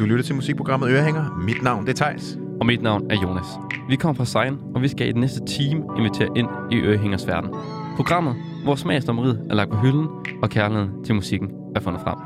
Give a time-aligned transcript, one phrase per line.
[0.00, 1.42] Du lytter til musikprogrammet Ørehænger.
[1.44, 2.38] Mit navn det er Thijs.
[2.60, 3.46] Og mit navn er Jonas.
[3.88, 7.26] Vi kommer fra Sein, og vi skal i den næste time invitere ind i Ørehængers
[7.26, 7.50] verden.
[7.96, 8.34] Programmet,
[8.64, 10.08] hvor smagsdommeriet er lagt på hylden,
[10.42, 12.18] og kærligheden til musikken er fundet frem.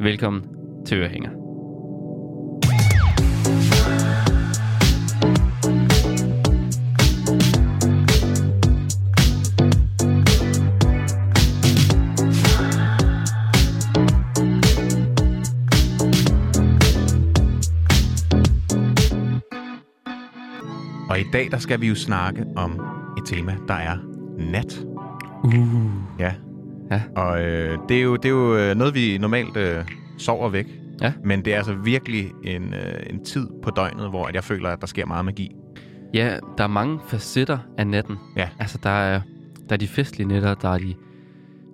[0.00, 0.42] Velkommen
[0.86, 1.39] til Ørehænger.
[21.20, 22.80] Og i dag der skal vi jo snakke om
[23.18, 23.96] et tema, der er
[24.38, 24.84] nat.
[25.44, 25.90] Uh.
[26.18, 26.32] Ja.
[26.90, 27.02] Ja.
[27.16, 29.84] Og øh, det, er jo, det er jo øh, noget, vi normalt øh,
[30.18, 30.66] sover væk.
[31.00, 31.12] Ja.
[31.24, 34.68] Men det er altså virkelig en, øh, en tid på døgnet, hvor at jeg føler,
[34.68, 35.50] at der sker meget magi.
[36.14, 38.16] Ja, der er mange facetter af natten.
[38.36, 38.48] Ja.
[38.58, 39.20] Altså, der er,
[39.68, 40.94] der er de festlige nætter, der er de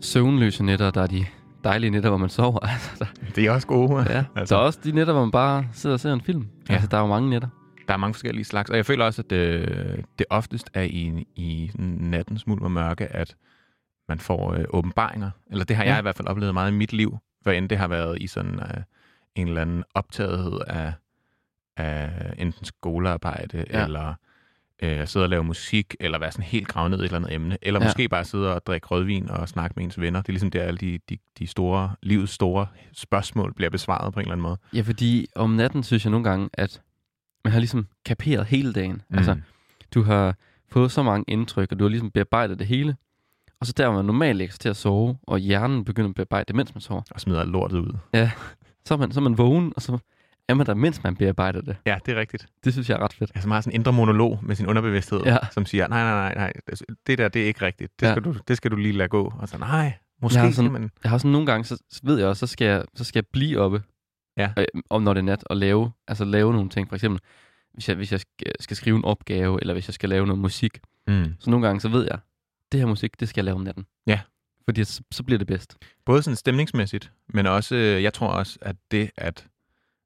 [0.00, 1.24] søvnløse nætter, der er de
[1.64, 2.58] dejlige nætter, hvor man sover.
[2.72, 4.06] Altså, der, Det er også gode.
[4.12, 4.24] ja.
[4.36, 4.55] Altså.
[4.55, 6.47] Der er også de nætter, hvor man bare sidder og ser en film.
[6.69, 6.74] Ja.
[6.74, 7.48] Altså, der er jo mange nætter.
[7.89, 11.27] Der er mange forskellige slags, og jeg føler også, at det, det oftest er i,
[11.37, 13.37] i nattens mulm og mørke, at
[14.09, 15.31] man får øh, åbenbaringer.
[15.51, 15.91] Eller det har Ja.
[15.91, 18.27] jeg i hvert fald oplevet meget i mit liv, hvor end det har været i
[18.27, 18.83] sådan øh,
[19.34, 20.92] en eller anden optagethed af,
[21.77, 23.64] af enten skolearbejde.
[23.70, 23.84] Ja.
[23.84, 24.14] eller
[24.83, 27.33] øh, sidde og lave musik, eller være sådan helt gravet ned i et eller andet
[27.33, 27.87] emne, eller Ja.
[27.87, 30.20] måske bare sidde og drikke rødvin og snakke med ens venner.
[30.20, 34.20] Det er ligesom der, alle de, de, de store, livets store spørgsmål bliver besvaret på
[34.20, 34.57] en eller anden måde.
[34.75, 36.83] Ja, fordi om natten synes jeg nogle gange, at
[37.47, 39.02] man har ligesom kaperet hele dagen.
[39.11, 39.16] Mm.
[39.19, 39.36] Altså,
[39.94, 40.34] du har
[40.72, 42.97] fået så mange indtryk, og du har ligesom bearbejdet det hele.
[43.61, 46.14] Og så der, hvor man normalt lægger sig til at sove, og hjernen begynder at
[46.14, 47.97] bearbejde det, mens man sover, og smider lortet ud.
[48.84, 49.98] så er man, så er man vågen, og så
[50.48, 51.77] er man der, mens man bearbejder det.
[51.86, 52.47] Ja, det er rigtigt.
[52.64, 53.30] Det synes jeg er ret fedt.
[53.34, 55.33] Altså, man har sådan en indre monolog med sin underbevidsthed, ja.
[55.33, 55.39] Ja.
[55.52, 56.52] som siger, nej, nej, nej, nej,
[57.06, 57.92] det der, det er ikke rigtigt.
[58.00, 58.12] Det, Ja.
[58.12, 59.33] skal, du, det skal du lige lade gå.
[59.39, 60.91] Og så, nej, måske Jeg har sådan- man...
[61.02, 63.19] Jeg har sådan nogle gange, så så ved jeg også, så skal jeg, så skal
[63.19, 63.83] jeg blive oppe,
[64.37, 64.53] Ja.
[64.59, 66.89] øh, om når det er nat, og lave, altså lave nogle ting.
[66.89, 67.20] For eksempel,
[67.75, 68.20] hvis jeg, hvis jeg
[68.61, 70.79] skal, skrive en opgave, eller hvis jeg skal lave noget musik.
[71.07, 71.35] Mm.
[71.41, 72.19] Så nogle gange, så ved jeg,
[72.73, 73.86] det her musik, det skal jeg lave om natten.
[74.07, 74.20] Ja.
[74.64, 75.77] Fordi så, så bliver det bedst.
[76.07, 79.46] Både sådan stemningsmæssigt, men også, øh, jeg tror også, at det, at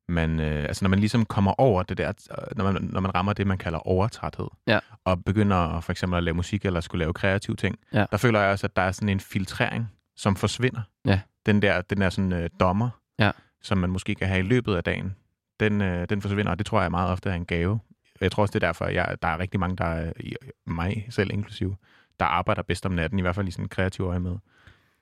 [0.09, 2.13] man, øh, altså når man ligesom kommer over det der,
[2.57, 4.79] når man, når man rammer det, man kalder overtræthed, Ja.
[5.05, 8.05] og begynder for eksempel at lave musik, eller skulle lave kreative ting, Ja.
[8.11, 10.81] der føler jeg også, at der er sådan en filtrering, som forsvinder.
[11.07, 11.21] Ja.
[11.47, 13.31] Den der, den der sådan øh, dommer, Ja.
[13.63, 15.17] Som man måske kan have i løbet af dagen,
[15.61, 17.81] den, øh, den forsvinder, og det tror jeg meget ofte er en gave.
[18.21, 20.35] Jeg tror også, det er derfor, jeg, der er rigtig mange, der er, i-
[20.67, 21.77] mig selv inklusive,
[22.21, 24.37] der arbejder bedst om natten, i hvert fald i sådan en kreativ øje med.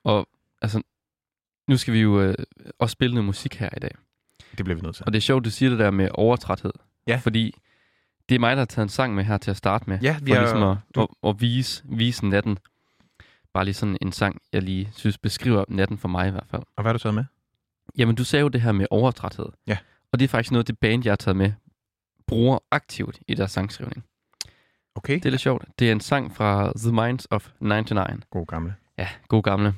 [0.03, 0.27] Og
[0.61, 0.81] altså,
[1.67, 2.35] nu skal vi jo øh,
[2.79, 3.91] også spille noget musik her i dag.
[4.57, 5.05] Det bliver vi nødt til.
[5.05, 6.71] Og det er sjovt, du siger det der med overtræthed.
[7.07, 7.15] Ja.
[7.23, 7.55] Fordi
[8.29, 9.99] det er mig, der har taget en sang med her til at starte med.
[10.01, 12.57] Ja, vi for har- ligesom at, du- at, at vise, vise natten.
[13.53, 16.61] Bare lige sådan en sang, jeg lige synes beskriver natten for mig i hvert fald.
[16.75, 17.25] Og hvad har du taget med?
[17.97, 19.45] Jamen, du sagde jo det her med overtræthed.
[19.67, 19.77] Ja.
[20.11, 21.51] Og det er faktisk noget, det band, jeg har taget med,
[22.27, 24.03] bruger aktivt i deres sangskrivning.
[24.95, 25.13] Okay.
[25.13, 25.65] Det er lidt sjovt.
[25.79, 28.23] Det er en sang fra The Minds of 99.
[28.29, 28.75] God gamle.
[28.97, 29.73] Ja, god gamle.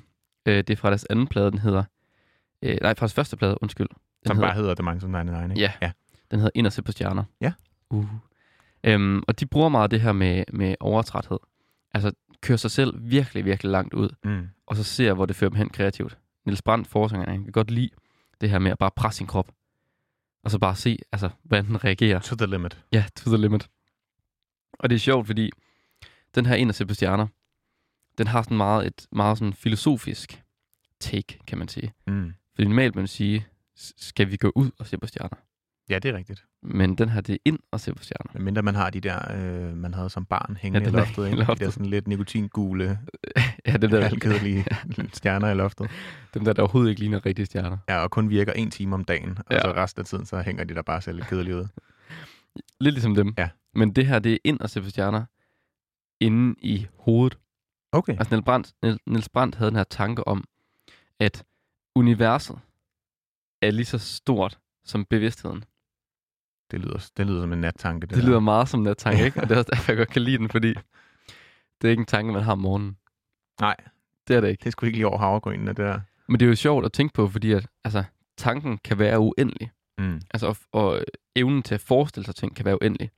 [0.45, 1.83] Øh, det er fra deres anden plade, den hedder...
[2.61, 3.87] Øh, nej, fra deres første plade, undskyld.
[3.89, 3.97] Den
[4.27, 5.61] Som hedder, bare hedder The Minds of 99, ikke?
[5.61, 5.71] Ja.
[5.81, 5.91] ja.
[6.31, 7.23] Den hedder Ind og se på stjerner.
[7.41, 7.53] Ja.
[7.89, 8.05] Uh.
[8.83, 11.39] Øhm, og de bruger meget det her med, med overtræthed.
[11.93, 12.11] Altså,
[12.41, 14.47] kører sig selv virkelig, virkelig langt ud, Mm.
[14.67, 16.17] og så ser, hvor det fører dem hen kreativt.
[16.45, 17.89] Niels Brandt, forsangeren, kan godt lide
[18.41, 19.51] det her med at bare presse sin krop.
[20.43, 22.19] Og så bare se, altså, hvordan den reagerer.
[22.19, 22.83] To the limit.
[22.91, 23.69] Ja, to the limit.
[24.73, 25.49] Og det er sjovt, fordi
[26.35, 27.27] den her Ind og se på stjerner,
[28.17, 30.43] den har sådan meget et meget sådan filosofisk
[30.99, 31.93] take, kan man sige.
[32.07, 32.33] Mm.
[32.55, 33.47] Fordi normalt man sige,
[33.97, 35.37] skal vi gå ud og se på stjerner?
[35.89, 36.45] Ja, det er rigtigt.
[36.63, 38.31] Men den her, det er ind og se på stjerner.
[38.33, 41.25] Men mindre man har de der, øh, man havde som barn hængende Ja, i loftet,
[41.25, 41.37] ikke?
[41.37, 42.99] De der sådan lidt nikotingule,
[43.65, 44.65] Ja, det der, halvkedelige
[45.13, 45.89] stjerner i loftet.
[46.33, 47.77] dem der, der overhovedet ikke ligner rigtige stjerner.
[47.89, 49.61] Ja, og kun virker en time om dagen, og Ja.
[49.61, 51.67] så resten af tiden, så hænger de der bare selv lidt kedeligt ud.
[52.79, 53.33] Lidt ligesom dem.
[53.37, 53.49] Ja.
[53.75, 55.25] Men det her, det er ind og se på stjerner
[56.19, 57.37] inde i hovedet.
[57.91, 58.13] Okay.
[58.19, 58.71] Altså Niels Brandt,
[59.07, 60.43] Niels Brandt havde den her tanke om,
[61.19, 61.43] at
[61.95, 62.59] universet
[63.61, 65.63] er lige så stort som bevidstheden.
[66.71, 68.01] Det lyder, det lyder som en nattanke.
[68.01, 68.29] Det, Det der.
[68.29, 69.41] lyder meget som en tanke, ikke?
[69.41, 70.73] Og det er også derfor, jeg godt kan lide den, fordi
[71.81, 72.97] det er ikke en tanke, man har om morgenen.
[73.59, 73.75] Nej.
[74.27, 74.63] Det er det ikke.
[74.63, 75.99] Det sgu ikke lige over havregrynene, det der.
[76.27, 78.03] Men det er jo sjovt at tænke på, fordi at, altså,
[78.37, 79.71] tanken kan være uendelig.
[79.97, 80.21] Mm.
[80.33, 81.03] Altså, og, og
[81.35, 83.11] evnen til at forestille sig ting kan være uendelig.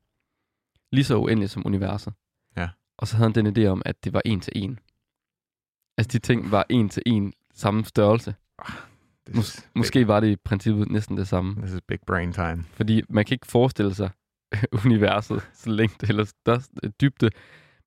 [0.91, 2.13] Lige så uendelig som universet.
[2.57, 2.69] Ja.
[2.97, 4.79] Og så havde han den idé om, at det var en til en.
[5.97, 8.35] Altså, de ting var en til en samme størrelse.
[9.29, 11.55] This, Mås- måske var det i princippet næsten det samme.
[11.55, 12.63] this is big brain time.
[12.73, 14.09] Fordi man kan ikke forestille sig
[14.85, 16.71] universet så længde eller størst,
[17.01, 17.29] dybde,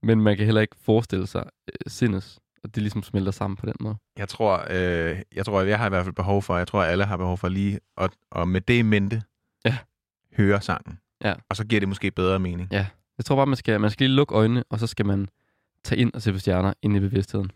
[0.02, 3.66] men man kan heller ikke forestille sig øh, sindets, og det ligesom smelter sammen på
[3.66, 3.96] den måde.
[4.18, 6.90] Jeg tror, øh, jeg tror, jeg har i hvert fald behov for, jeg tror, at
[6.90, 9.22] alle har behov for lige, at, og med det i mente,
[9.64, 9.76] Ja.
[10.36, 10.98] høre sangen.
[11.24, 11.34] Ja.
[11.50, 12.68] Og så giver det måske bedre mening.
[13.18, 15.28] Jeg tror bare, man skal, man skal lige lukke øjnene, og så skal man
[15.84, 17.50] tage ind og se på stjerner ind i bevidstheden.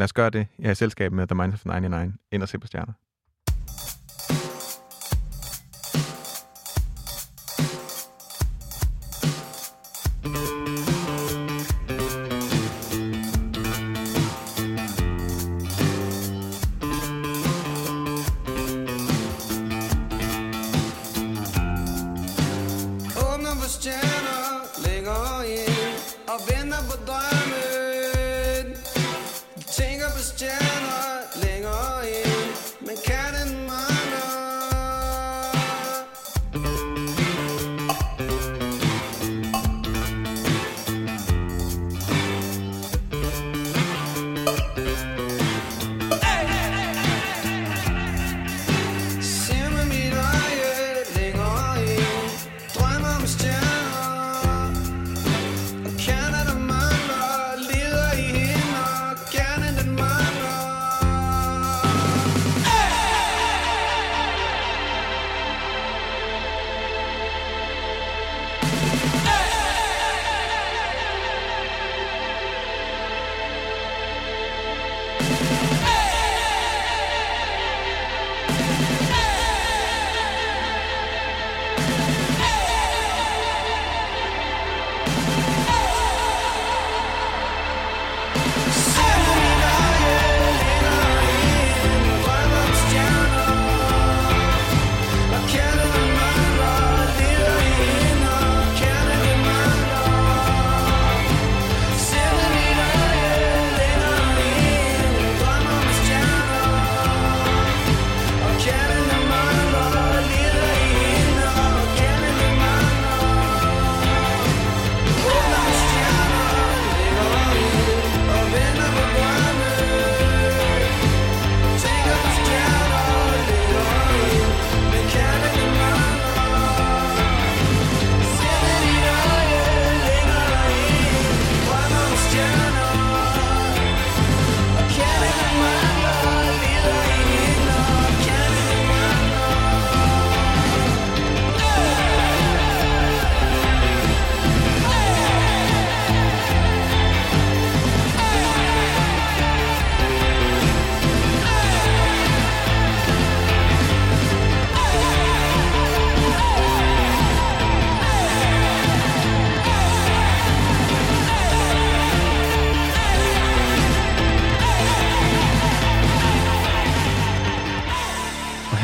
[0.00, 0.46] Lad os gøre det.
[0.58, 2.14] Jeg er i selskab med The Minds of 99.
[2.32, 2.92] Ind og se på stjerner.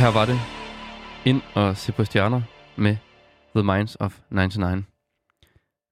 [0.07, 0.39] Her var det
[1.25, 2.43] ind og se på stjerner
[2.77, 2.97] med
[3.57, 4.85] The Minds of 99.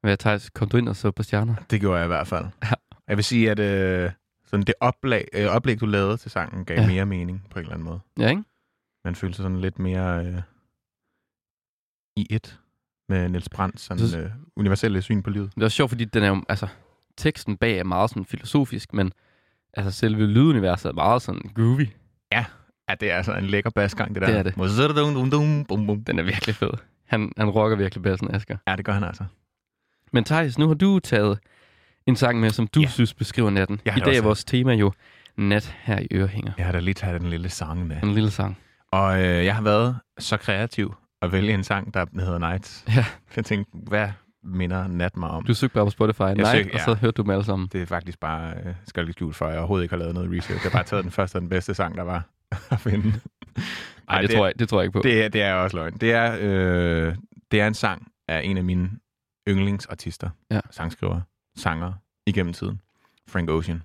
[0.01, 1.55] Hvad, Thijs, kom du ind og så på stjerner?
[1.71, 2.45] Det gjorde jeg i hvert fald.
[2.63, 2.69] Ja.
[3.09, 4.11] Jeg vil sige, at øh,
[4.47, 6.87] sådan det oplag, øh, oplæg, du lavede til sangen, gav Ja.
[6.87, 8.01] mere mening på en eller anden måde.
[8.19, 8.43] Ja, ikke?
[9.05, 10.43] Man følte sig sådan lidt mere øh,
[12.17, 12.61] i et
[13.09, 15.55] med Niels Brandt, sådan Så- øh, universelle syn på livet.
[15.55, 16.67] Det er også sjovt, fordi den er jo, altså,
[17.17, 19.13] teksten bag er meget sådan filosofisk, men
[19.75, 21.89] altså selve lyduniverset er meget sådan groovy.
[22.33, 22.45] Ja,
[23.01, 24.29] det er altså en lækker basgang, det der.
[24.29, 26.07] Det er det.
[26.07, 26.71] Den er virkelig fed.
[27.09, 28.57] Han, han rocker virkelig bassen, Asger.
[28.69, 29.25] Ja, det gør han altså.
[30.13, 31.39] Men Thijs, nu har du taget
[32.07, 32.85] en sang med, som du ja.
[32.85, 32.91] Ja.
[32.91, 33.81] synes beskriver natten.
[33.85, 34.93] Jeg I dag er vores tema jo
[35.37, 36.53] nat her i Ørehænger.
[36.59, 38.03] Jeg har da lige taget den lille sang med.
[38.03, 38.59] En lille sang.
[38.93, 42.85] Og øh, jeg har været så kreativ at vælge en sang, der hedder Nights.
[42.97, 43.05] Ja.
[43.37, 44.09] Jeg tænkte, hvad
[44.45, 45.45] minder nat mig om?
[45.45, 46.97] Du søgte bare på Spotify Night, søgte- og så ja.
[46.97, 47.69] hørte du dem alle sammen.
[47.73, 50.15] Det er faktisk bare, øh, skal jeg ikke skjult for, jeg overhovedet ikke har lavet
[50.15, 50.65] noget research.
[50.65, 52.23] Jeg har bare taget den første og den bedste sang, der var
[52.71, 53.13] at finde.
[54.09, 55.03] Nej, det, tror jeg, det tror jeg ikke på.
[55.03, 55.93] Det, er- det er også løgn.
[55.97, 57.15] Det er, øh,
[57.51, 58.91] det er en sang af en af mine
[59.49, 60.61] yndlingsartister, Ja.
[60.71, 61.21] sangskriver,
[61.57, 61.93] sanger
[62.27, 62.81] igennem tiden,
[63.29, 63.83] Frank Ocean.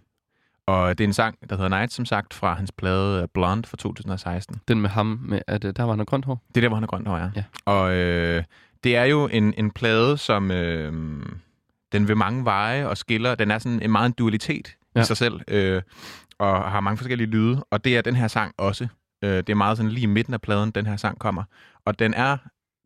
[0.67, 3.67] Og det er en sang, der hedder Night, som sagt, fra hans plade øh, Blonde
[3.67, 4.61] fra 2016.
[4.67, 6.43] Den med ham, med, at øh, der var noget grønt hår.
[6.47, 7.29] Det er der, hvor han er grønt hår, ja.
[7.35, 7.43] Ja.
[7.65, 8.43] Og øh,
[8.83, 10.93] det er jo en, en plade, som øh,
[11.91, 13.35] den vil mange veje og skiller.
[13.35, 14.75] Den er sådan en meget en dualitet.
[14.95, 15.01] Ja.
[15.01, 15.81] i sig selv, øh,
[16.39, 17.65] og har mange forskellige lyde.
[17.72, 18.88] Og det er den her sang også.
[19.24, 21.43] Øh, det er meget sådan lige i midten af pladen, den her sang kommer.
[21.86, 22.38] Og den er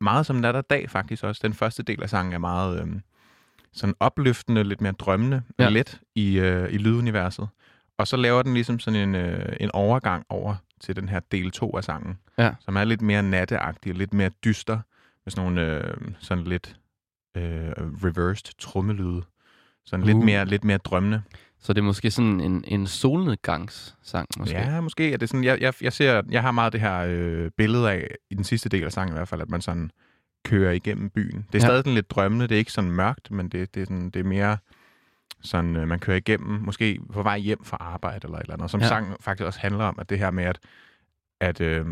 [0.01, 1.39] meget som nat og dag faktisk også.
[1.43, 2.87] Den første del af sangen er meget øh,
[3.73, 5.69] sådan opløftende, lidt mere drømmende, ja.
[5.69, 7.47] Let i, øh, i lyduniverset.
[7.97, 11.51] Og så laver den ligesom sådan en, øh, en overgang over til den her del
[11.51, 12.51] 2 af sangen, Ja.
[12.59, 14.79] som er lidt mere natteagtig, lidt mere dyster,
[15.25, 16.75] med sådan nogle øh, sådan lidt
[17.37, 17.71] øh,
[18.03, 19.21] reversed trummelyde.
[19.85, 20.23] Sådan lidt, Uh.
[20.23, 21.21] mere, lidt mere drømmende.
[21.63, 24.55] Så det er måske sådan en, en solnedgangssang, måske.
[24.57, 27.51] Ja, måske er det sådan, jeg, jeg, jeg ser, jeg har meget det her øh,
[27.57, 29.91] billede af, i den sidste del af sangen i hvert fald, at man sådan
[30.45, 31.37] kører igennem byen.
[31.51, 31.67] Det er Ja.
[31.67, 34.19] stadig sådan lidt drømmende, det er ikke sådan mørkt, men det, det, er, sådan, det
[34.19, 34.57] er mere
[35.41, 38.71] sådan, øh, man kører igennem, måske på vej hjem fra arbejde eller et eller andet,
[38.71, 38.87] som Ja.
[38.87, 40.59] sangen faktisk også handler om, at det her med, at,
[41.41, 41.85] at øh,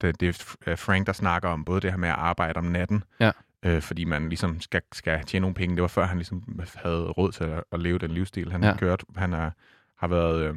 [0.00, 2.64] det, det er F- Frank, der snakker om både det her med at arbejde om
[2.64, 3.30] natten, Ja.
[3.64, 5.76] Øh, fordi man ligesom skal, skal tjene nogle penge.
[5.76, 8.70] Det var før, han ligesom havde råd til at, at leve den livsstil, han Ja.
[8.70, 9.04] har kørt.
[9.16, 9.50] Han er,
[9.98, 10.42] har været...
[10.42, 10.54] Øh,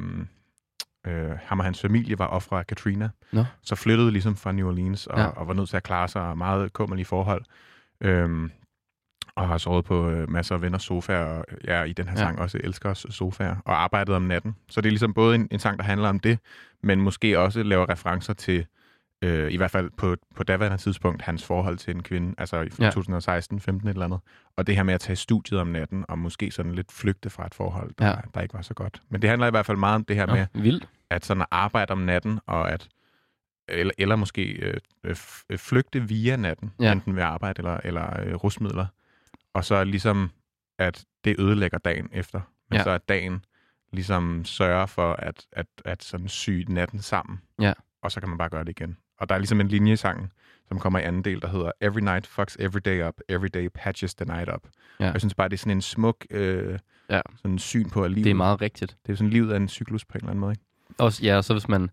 [1.06, 3.44] øh, ham og hans familie var ofre af Katrina, Nå.
[3.62, 5.26] så flyttede ligesom fra New Orleans og, Ja.
[5.26, 7.44] og var nødt til at klare sig meget kummerlige forhold.
[8.00, 8.50] Øhm,
[9.36, 12.18] og har sovet på øh, masser af venners sofaer, og ja, i den her ja.
[12.18, 14.56] sang også elsker os sofaer, og arbejdet om natten.
[14.68, 16.38] Så det er ligesom både en, en sang, der handler om det,
[16.82, 18.66] men måske også laver referencer til,
[19.22, 22.68] øh, i hvert fald på, på daværende tidspunkt, hans forhold til en kvinde, altså i
[22.78, 22.90] Ja.
[22.90, 24.20] 2016, 15 et eller andet.
[24.56, 27.46] Og det her med at tage studiet om natten, og måske sådan lidt flygte fra
[27.46, 28.10] et forhold, der, Ja.
[28.10, 28.20] ja.
[28.34, 29.02] der ikke var så godt.
[29.08, 30.88] Men det handler i hvert fald meget om det her Nå, med, vildt.
[31.10, 32.88] at sådan at arbejde om natten, og at
[33.70, 35.16] eller, eller måske øh, øh,
[35.58, 36.84] flygte via natten, Ja.
[36.84, 36.92] ja.
[36.92, 38.86] enten ved arbejde eller, eller øh, rusmidler,
[39.54, 40.30] og så ligesom,
[40.78, 42.78] at det ødelægger dagen efter, men Ja.
[42.78, 42.84] ja.
[42.84, 43.44] så at dagen
[43.92, 47.72] ligesom sørger for at, at, at sådan sy natten sammen, Ja.
[48.02, 48.96] og så kan man bare gøre det igen.
[49.18, 50.32] Og der er ligesom en linje i sangen,
[50.68, 53.68] som kommer i anden del, der hedder Every night fucks every day up, every day
[53.74, 54.62] patches the night up.
[55.00, 55.06] Ja.
[55.06, 56.78] Og jeg synes bare, det er sådan en smuk øh,
[57.10, 57.20] Ja.
[57.36, 58.96] sådan syn på, at livet, Det er meget rigtigt.
[59.06, 60.52] det er sådan livet af en cyklus på en eller anden måde.
[60.52, 60.62] Ikke?
[60.98, 61.90] Også, ja, og så hvis man,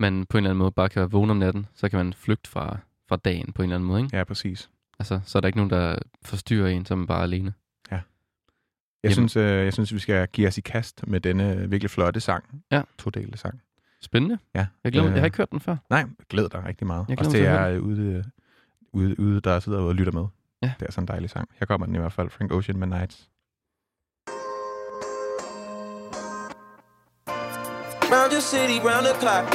[0.00, 2.12] man på en eller anden måde bare kan være vågen om natten, så kan man
[2.12, 4.16] flygte fra, fra dagen på en eller anden måde, ikke?
[4.16, 4.70] Ja, præcis.
[4.98, 7.52] Altså, så er der ikke nogen, der forstyrrer en, som bare er alene.
[7.90, 9.28] Jeg Jamen.
[9.28, 12.62] synes, øh, jeg synes, vi skal give os i kast med denne virkelig flotte sang.
[12.72, 12.82] Ja.
[12.98, 13.60] Todelte sang.
[14.02, 14.38] Spændende.
[14.54, 14.66] Ja.
[14.84, 15.76] Jeg, glæder, Øh, jeg har ikke hørt den før.
[15.90, 17.06] Nej, glæd dig rigtig meget.
[17.08, 18.24] Jeg Også glæder til jer ude,
[18.92, 20.26] ude, ude, der sidder og lytter med.
[20.62, 20.72] Ja.
[20.80, 21.48] Det er sådan en dejlig sang.
[21.58, 22.30] Her kommer den i hvert fald.
[22.30, 23.28] Frank Ocean med Nights.
[28.12, 29.46] Round your city, round the clock.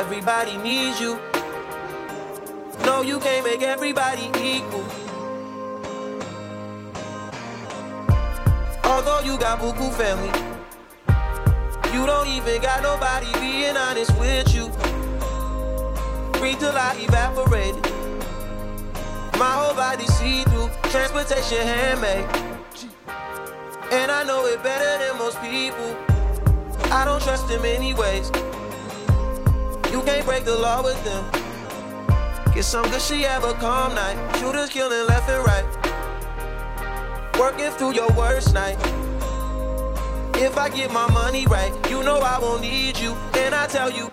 [0.00, 1.12] Everybody needs you.
[2.86, 4.86] No, you can't make everybody equal.
[8.92, 10.32] Although you got buku family,
[11.92, 14.68] you don't even got nobody being honest with you.
[16.38, 17.82] Breathe till I evaporated.
[19.38, 20.68] My whole body see through.
[20.90, 22.24] Transportation handmade.
[23.90, 25.96] And I know it better than most people.
[26.92, 28.30] I don't trust them anyways.
[29.92, 31.24] You can't break the law with them.
[32.54, 34.16] Get some good she have a calm night.
[34.38, 35.64] Shooters killing left and right.
[37.38, 38.76] Working through your worst night.
[40.40, 43.12] If I get my money right, you know I won't need you.
[43.34, 44.08] And I tell you,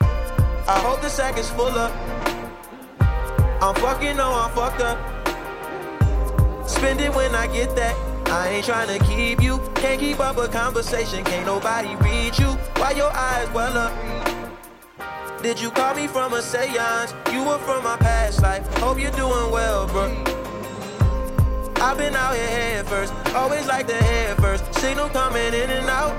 [0.00, 1.92] I hope the sack is full up.
[3.62, 4.98] I'm fucking, no, I'm fucked up.
[6.66, 7.94] Spend it when I get that.
[8.28, 9.60] I ain't tryna keep you.
[9.74, 11.24] Can't keep up a conversation.
[11.24, 12.52] Can't nobody read you.
[12.76, 15.42] Why your eyes well up?
[15.42, 17.12] Did you call me from a seance?
[17.30, 18.66] You were from my past life.
[18.78, 20.39] Hope you're doing well, bro.
[21.82, 23.14] I've been out here head first.
[23.34, 24.62] Always like the head first.
[24.74, 26.12] Signal coming in and out.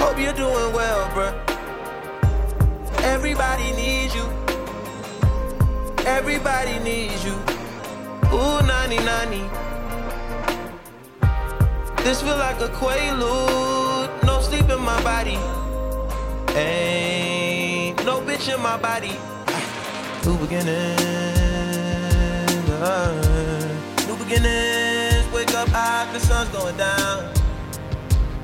[0.00, 1.32] Hope you're doing well, bro.
[3.04, 4.24] Everybody needs you.
[6.04, 7.34] Everybody needs you.
[8.34, 9.48] Ooh, nani nani.
[12.02, 14.24] This feel like a quaalude.
[14.24, 15.38] No sleep in my body.
[16.58, 19.14] Ain't no bitch in my body.
[20.26, 21.00] New beginnings.
[22.82, 23.31] uh,
[24.32, 25.32] beginnings.
[25.32, 27.32] Wake up high, the sun's going down.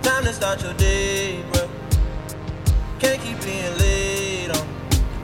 [0.02, 1.68] Time to start your day, bro.
[2.98, 4.66] Can't keep being late on.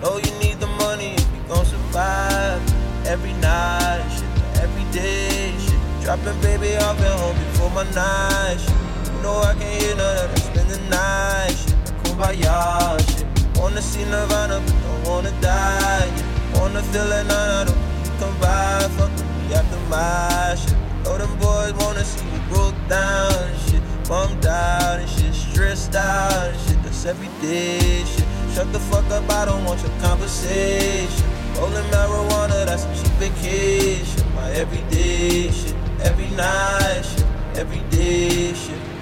[0.00, 2.62] Know you need the money if you gon' survive.
[3.06, 5.80] Every night, shit, every day, shit.
[6.02, 9.14] Dropping baby off at home before my night, shit.
[9.14, 10.38] You know I can't hear none of that.
[10.38, 11.75] Spend the night, shit.
[12.02, 13.26] Kumbaya, shit.
[13.59, 16.06] Wanna see Nirvana, but don't wanna die.
[16.06, 16.61] Yeah.
[16.61, 18.88] Wanna feel it, nah, I don't come by.
[18.97, 20.76] Fuck after my shit.
[21.04, 23.82] Know them boys wanna see me broke down and shit.
[24.08, 25.34] Bummed out and shit.
[25.34, 26.82] Stressed out and shit.
[26.82, 28.24] That's everyday shit.
[28.54, 31.26] Shut the fuck up, I don't want your conversation.
[31.58, 34.34] Rolling marijuana, that's some cheap vacation.
[34.34, 38.93] My everyday shit, every night shit, everyday shit.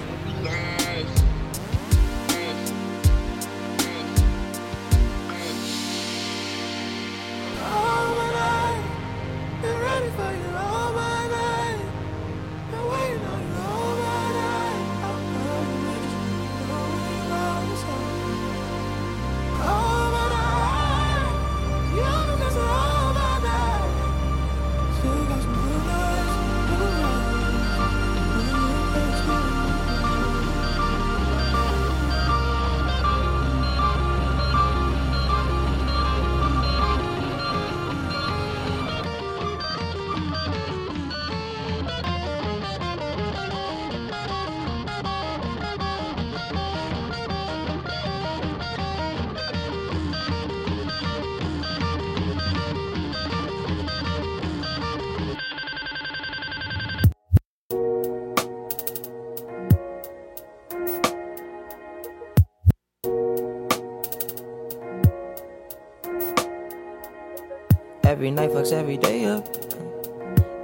[68.47, 69.47] Fucks every day up.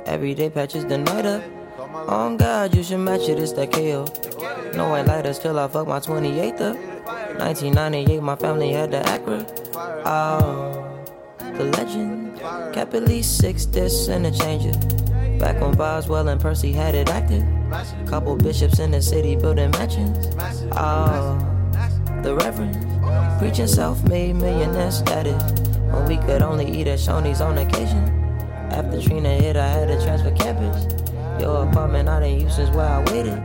[0.05, 1.43] Every day patches the night up.
[2.07, 4.05] On God, you should match it, it's that KO.
[4.75, 6.77] No white lighters till I fuck my 28th up.
[7.39, 9.45] 1998, my family had the Acura.
[10.05, 11.05] Oh,
[11.57, 12.39] the legend.
[12.73, 14.73] Kept at least six discs and a changer.
[15.39, 17.43] Back when Boswell and Percy had it active.
[18.07, 20.35] Couple bishops in the city building mansions.
[20.73, 21.37] Oh,
[22.23, 22.75] the Reverend.
[23.39, 25.58] Preaching self-made millionaire status.
[25.91, 28.03] When we could only eat at Shoney's on occasion.
[28.71, 30.85] After Trina hit, I had to transfer campus.
[31.41, 33.41] Your apartment I didn't use since where I waited.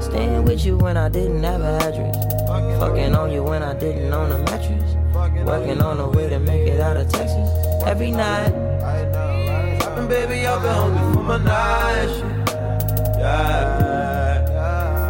[0.00, 2.16] Staying with you when I didn't have an address.
[2.78, 4.94] Fucking on you when I didn't own a mattress.
[5.46, 7.48] Working on a way to make it out of Texas.
[7.84, 8.52] Every night.
[9.96, 12.24] And baby, I've been hungry for my night shit.
[13.18, 14.42] Yeah.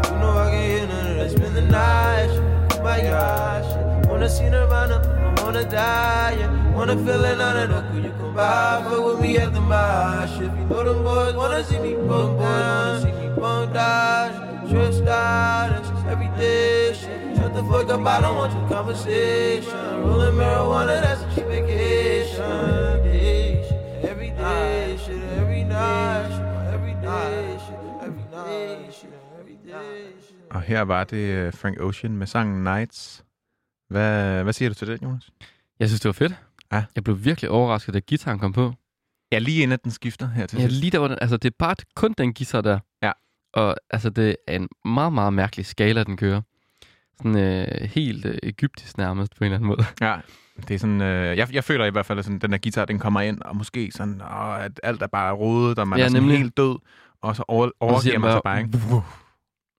[0.05, 1.31] You know I can hear none of that.
[1.31, 2.83] Spend the night shit.
[2.83, 4.11] My God, shit.
[4.11, 6.37] Wanna see Nirvana, wanna die.
[6.38, 6.65] Yeah.
[6.76, 8.83] Wanna feel it on it, could you come by?
[8.85, 10.35] Fuck with me at the mosh.
[10.47, 14.35] If you know them boys wanna see me bum boys wanna see me bum dash.
[14.71, 17.37] Trip status, every day shit.
[17.37, 19.78] Shut the fuck up, I don't want your conversation.
[20.04, 22.97] Rolling marijuana, that's a cheap vacation.
[23.06, 24.04] Yeah, shit.
[24.11, 30.50] Every day, shit, every night, shit, every day, shit, every day, shit, every day, shit.
[30.50, 33.25] Og her var det øh, Frank Ocean med sangen Nights.
[33.88, 35.30] Hvad, hvad siger du til det, Jonas?
[35.80, 36.35] Jeg synes, det var fedt.
[36.73, 36.85] Ja.
[36.94, 38.73] Jeg blev virkelig overrasket, da gitaren kom på.
[39.32, 40.80] Ja, lige inden den skifter her til Ja, sidst.
[40.80, 42.78] lige der var den, altså det er bare kun den guitar der.
[43.02, 43.12] Ja.
[43.52, 46.41] Og altså det er en meget, meget mærkelig skala, den kører.
[47.17, 49.84] Sådan øh, helt øh, egyptisk nærmest på en eller anden måde.
[50.00, 50.17] Ja,
[50.69, 52.84] det er sådan, øh, jeg, jeg føler i hvert fald, at sådan, den der guitar,
[52.84, 56.04] den kommer ind, og måske sådan, åh, at alt er bare rodet, og man Ja,
[56.04, 56.38] er sådan nemlig.
[56.38, 56.78] helt død,
[57.23, 58.78] og så over, overgiver man sig bare, ikke?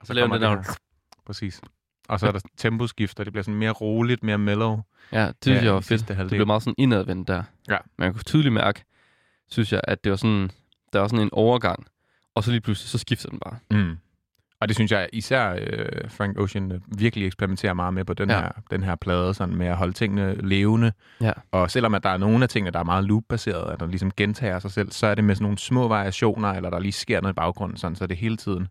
[0.02, 0.78] Og Så laver den der-.
[1.26, 1.62] Præcis.
[2.10, 4.80] Og så er der temposkift, og det bliver sådan mere roligt, mere mellow.
[5.12, 6.08] Ja, det synes Ja, jeg var fedt.
[6.08, 7.44] Det blev meget sådan indadvendt der.
[7.70, 7.78] Ja.
[7.98, 8.84] Man kunne tydeligt mærke,
[9.50, 10.52] synes jeg, at det var sådan,
[10.94, 11.86] der var sådan en overgang.
[12.36, 13.56] Og så lige pludselig, så skifter den bare.
[13.72, 13.98] Mm.
[14.62, 18.30] Og det synes jeg især øh, Frank Ocean øh, virkelig eksperimenterer meget med på den,
[18.30, 18.40] Ja.
[18.42, 20.92] her, den her plade, sådan med at holde tingene levende.
[21.22, 21.32] Ja.
[21.52, 24.12] Og selvom at der er nogle af tingene, der er meget loop-baseret, at der ligesom
[24.18, 27.22] gentager sig selv, så er det med sådan nogle små variationer, eller der lige sker
[27.22, 28.68] noget i baggrunden, sådan, så det hele tiden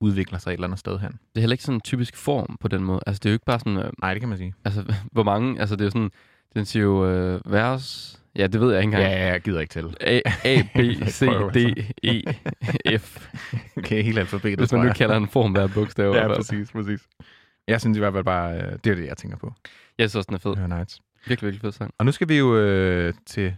[0.00, 1.10] udvikler sig et eller andet sted hen.
[1.10, 3.00] Det er heller ikke sådan en typisk form på den måde.
[3.06, 4.54] Altså, det er jo ikke bare sådan, øh, Nej, det kan man sige.
[4.64, 6.10] altså, hvor mange, altså, det er jo sådan,
[6.54, 9.20] den siger jo øh, vers, ja, det ved jeg ikke Ja, engang.
[9.20, 9.96] ja, jeg gider ikke til.
[10.00, 10.78] A, A, B,
[11.18, 11.56] C, D,
[12.04, 13.34] E, F.
[13.78, 16.14] Okay, hele alfabetet, Hvis man nu kalder en form hver bogstav.
[16.14, 17.00] Ja, præcis, præcis.
[17.68, 19.52] Jeg synes i hvert fald bare, øh, det er det, jeg tænker på.
[19.98, 20.50] Jeg synes også, den er fed.
[20.50, 21.00] Det er nice.
[21.26, 21.94] Virkelig, virkelig fed sang.
[21.98, 23.56] Og nu skal vi jo øh, til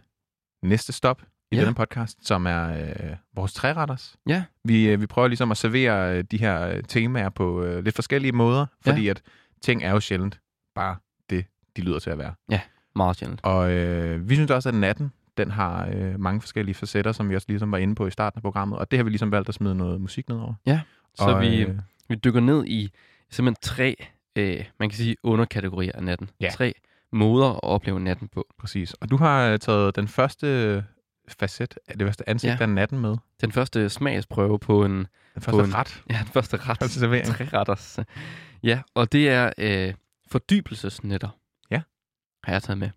[0.63, 1.61] næste stop i Ja.
[1.61, 4.17] denne podcast, som er øh, vores træretters.
[4.29, 4.45] Ja.
[4.65, 7.95] Vi, øh, vi prøver ligesom at servere øh, de her øh, temaer på øh, lidt
[7.95, 9.23] forskellige måder, fordi at
[9.63, 10.41] ting er jo sjældent
[10.75, 10.97] bare
[11.31, 11.45] det,
[11.77, 12.35] de lyder til at være.
[12.97, 13.41] Meget sjældent.
[13.43, 17.35] Og øh, vi synes også, at natten, den har øh, mange forskellige facetter, som vi
[17.35, 19.49] også ligesom var inde på i starten af programmet, og det har vi ligesom valgt
[19.49, 20.55] at smide noget musik ned over.
[21.15, 21.79] Så og, vi, øh,
[22.09, 22.91] vi dykker ned i
[23.31, 24.07] simpelthen tre,
[24.37, 26.31] øh, man kan sige, underkategorier af natten.
[26.41, 26.51] Ja.
[26.51, 26.75] Tre
[27.13, 28.47] måder at opleve natten på.
[28.59, 28.95] Præcis.
[28.95, 30.85] Og du har øh, taget den første
[31.29, 32.59] facet, det første ansigt Ja.
[32.61, 33.17] af natten med.
[33.41, 36.03] Den første smagsprøve på en, Den På første en- ret.
[36.11, 36.79] ja, den første ret.
[36.79, 37.27] Første servering.
[37.27, 37.99] Tre retters.
[38.63, 39.95] Ja, og det er øh,
[40.27, 41.29] fordybelsesnetter.
[41.71, 41.83] Ja.
[42.45, 42.91] Har jeg taget med.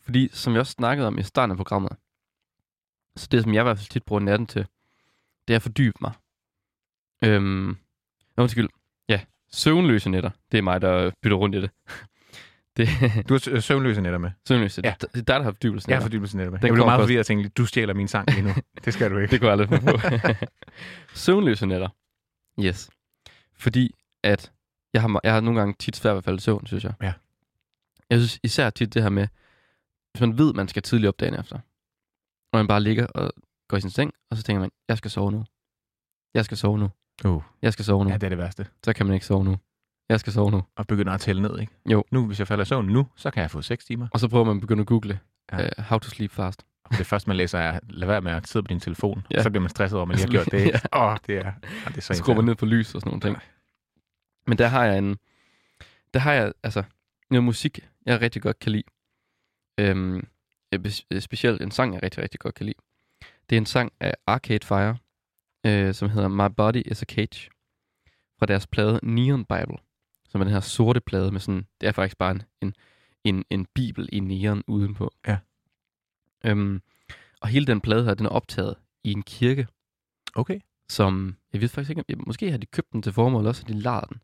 [0.00, 1.92] Fordi, som vi også snakkede om i starten af programmet,
[3.16, 4.66] så det, som jeg i hvert fald tit bruger natten til,
[5.48, 6.12] det er at fordybe mig.
[7.24, 7.76] Øhm,
[8.36, 8.68] undskyld.
[9.08, 9.20] Ja,
[9.52, 10.30] søvnløse netter.
[10.52, 11.70] Det er mig, der bytter rundt i det.
[12.76, 12.88] Det
[13.28, 14.30] Du har sø- søvnløse netter med.
[14.48, 14.80] søvnløse.
[14.84, 14.94] Ja.
[15.00, 15.90] Det, er dig, der har fordybelsen.
[15.90, 16.58] Jeg har fordybelse netter med.
[16.60, 18.50] Den Jeg blev meget forvirret og tænkte, du stjæler min sang lige nu.
[18.84, 19.30] det skal du ikke.
[19.36, 19.98] Det jeg aldrig på.
[21.14, 21.88] Søvnløse nætter.
[22.60, 22.90] Yes.
[23.56, 24.52] Fordi at
[24.92, 26.92] jeg har, jeg har nogle gange tit svært ved at falde i søvn, synes jeg.
[27.02, 27.12] Ja.
[28.10, 29.28] Jeg synes især tit det her med,
[30.12, 31.56] hvis man ved, man skal tidligt op dagen efter,
[32.52, 33.32] og man bare ligger og
[33.68, 35.44] går i sin seng, og så tænker man, jeg skal sove nu.
[36.34, 36.88] Jeg skal sove nu.
[37.24, 38.10] Uh, Jeg skal sove nu.
[38.10, 38.66] ja, det er det værste.
[38.84, 39.56] Så kan man ikke sove nu.
[40.08, 40.62] Jeg skal sove nu.
[40.76, 41.72] Og begynder at tælle ned, ikke?
[41.90, 42.04] Jo.
[42.10, 44.08] Nu, hvis jeg falder i søvn nu, så kan jeg få 6 timer.
[44.12, 45.20] Og så prøver man at begynde at google,
[45.52, 45.62] Ja.
[45.62, 45.68] ja.
[45.78, 46.66] uh, how to sleep fast.
[46.84, 49.26] Og det første, man læser, er, lad være med at sidde på din telefon.
[49.30, 49.42] Ja.
[49.42, 50.66] Så bliver man stresset over, at man lige har gjort det.
[50.66, 50.80] Ikke?
[50.96, 51.52] Åh, oh, det er,
[51.86, 53.36] oh, det er så skruer man ned på lys og sådan nogle ting.
[54.46, 55.16] Men der har jeg en...
[56.14, 56.82] Der har jeg, altså,
[57.30, 58.84] noget musik, jeg rigtig godt kan lide.
[59.80, 60.26] Øhm,
[60.72, 62.78] øh, øh, specielt en sang, jeg rigtig, rigtig godt kan lide.
[63.50, 64.96] Det er en sang af Arcade Fire,
[65.66, 67.50] øh, som hedder My Body is a Cage,
[68.38, 69.76] fra deres plade Neon Bible,
[70.34, 72.74] som er den her sorte plade med sådan, det er faktisk bare en, en,
[73.24, 75.10] en, en bibel i neon udenpå.
[75.26, 75.38] Ja.
[76.44, 76.82] Øhm,
[77.40, 79.66] og hele den plade her, den er optaget i en kirke,
[80.34, 80.60] Okay.
[80.88, 83.74] som, jeg ved faktisk ikke, måske har de købt den til formål, eller også har
[83.74, 84.20] de lejet den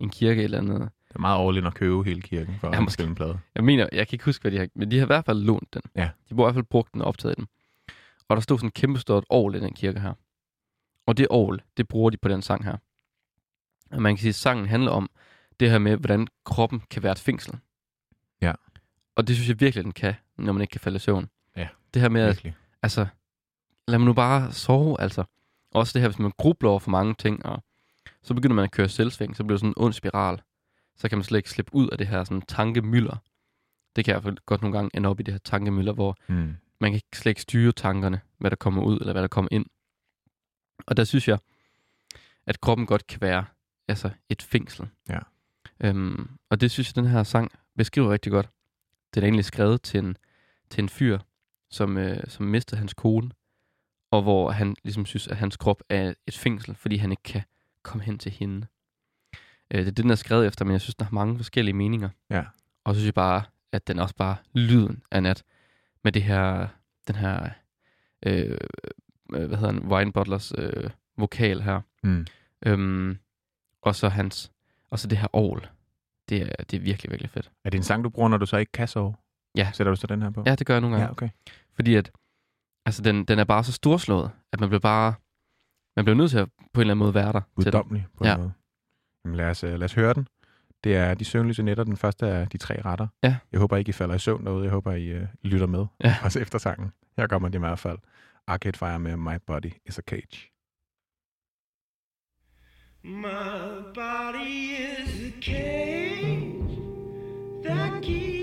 [0.00, 0.80] i en kirke eller andet.
[1.08, 3.02] Det er meget årligt at købe hele kirken for Ja, at måske.
[3.02, 3.38] en plade.
[3.54, 5.38] Jeg mener, jeg kan ikke huske, hvad de har, men de har i hvert fald
[5.42, 5.82] lånt den.
[5.96, 6.00] Ja.
[6.00, 7.46] De har i hvert fald brugt den og optaget den.
[8.28, 10.12] Og der stod sådan et kæmpe stort ovl i den kirke her.
[11.06, 12.76] Og det ovl, det bruger de på den sang her.
[13.90, 15.10] Og man kan sige, at sangen handler om
[15.62, 17.58] det her med, hvordan kroppen kan være et fængsel.
[18.40, 18.52] Ja.
[19.16, 21.28] Og det synes jeg virkelig, den kan, når man ikke kan falde i søvn.
[21.56, 22.54] Ja, Det her med, at Virkelig.
[22.82, 23.06] altså,
[23.88, 25.24] lad mig nu bare sove, altså.
[25.70, 27.64] Også det her, hvis man grubler over for mange ting, og
[28.22, 30.42] så begynder man at køre selvsving, så bliver det sådan en ond spiral.
[30.96, 33.16] Så kan man slet ikke slippe ud af det her sådan tankemylder.
[33.96, 36.54] Det kan jeg godt nogle gange ende op i det her tankemylder, hvor Mm.
[36.80, 39.66] man kan slet ikke styre tankerne, hvad der kommer ud, eller hvad der kommer ind.
[40.86, 41.38] Og der synes jeg,
[42.46, 43.44] at kroppen godt kan være
[43.88, 44.88] altså et fængsel.
[45.08, 45.18] Ja.
[45.82, 48.48] Øhm, og det synes jeg, den her sang beskriver rigtig godt.
[49.14, 50.16] Den er egentlig skrevet til en,
[50.70, 51.18] til en fyr,
[51.70, 53.30] som, øh, som mistede hans kone,
[54.10, 57.42] og hvor han ligesom synes, at hans krop er et fængsel, fordi han ikke kan
[57.82, 58.66] komme hen til hende.
[59.70, 61.74] Øh, det er det, den er skrevet efter, men jeg synes, den har mange forskellige
[61.74, 62.08] meninger.
[62.30, 62.44] Ja.
[62.84, 63.42] Og så synes jeg bare,
[63.72, 65.44] at den også bare lyden af nat
[66.04, 66.68] med det her,
[67.06, 67.50] den her,
[68.26, 68.58] øh,
[69.32, 71.80] øh, hvad hedder han, Wine Butlers øh, vokal her.
[72.02, 72.26] Mm.
[72.66, 73.18] Øhm,
[73.82, 74.52] og så hans,
[74.92, 75.68] og så det her ovl.
[76.28, 77.50] Det er, det er virkelig, virkelig fedt.
[77.64, 79.14] Er det en sang, du bruger, når du så ikke kan sove?
[79.56, 79.70] Ja.
[79.74, 80.42] Sætter du så den her på?
[80.46, 81.06] Ja, det gør jeg nogle gange.
[81.06, 81.28] ja okay.
[81.74, 82.10] Fordi at,
[82.86, 85.14] altså den, den er bare så storslået, at man bliver bare,
[85.96, 87.40] man bliver nødt til at på en eller anden måde være der.
[87.56, 88.34] Uddommelig på Ja.
[88.34, 88.52] en måde.
[89.24, 90.28] Jamen lad os, øh, lad os høre den.
[90.84, 93.06] Det er De Søvnløse Nætter, den første af de tre retter.
[93.22, 93.36] Ja.
[93.52, 94.62] Jeg håber ikke, I falder i søvn derude.
[94.64, 95.86] Jeg håber, I øh, lytter med.
[96.04, 96.16] Ja.
[96.22, 96.92] Også efter sangen.
[97.16, 97.98] Her kommer det i hvert fald.
[98.46, 100.51] Arcade Fire med My Body is a Cage.
[103.04, 106.78] My body is a cage
[107.64, 108.41] that keeps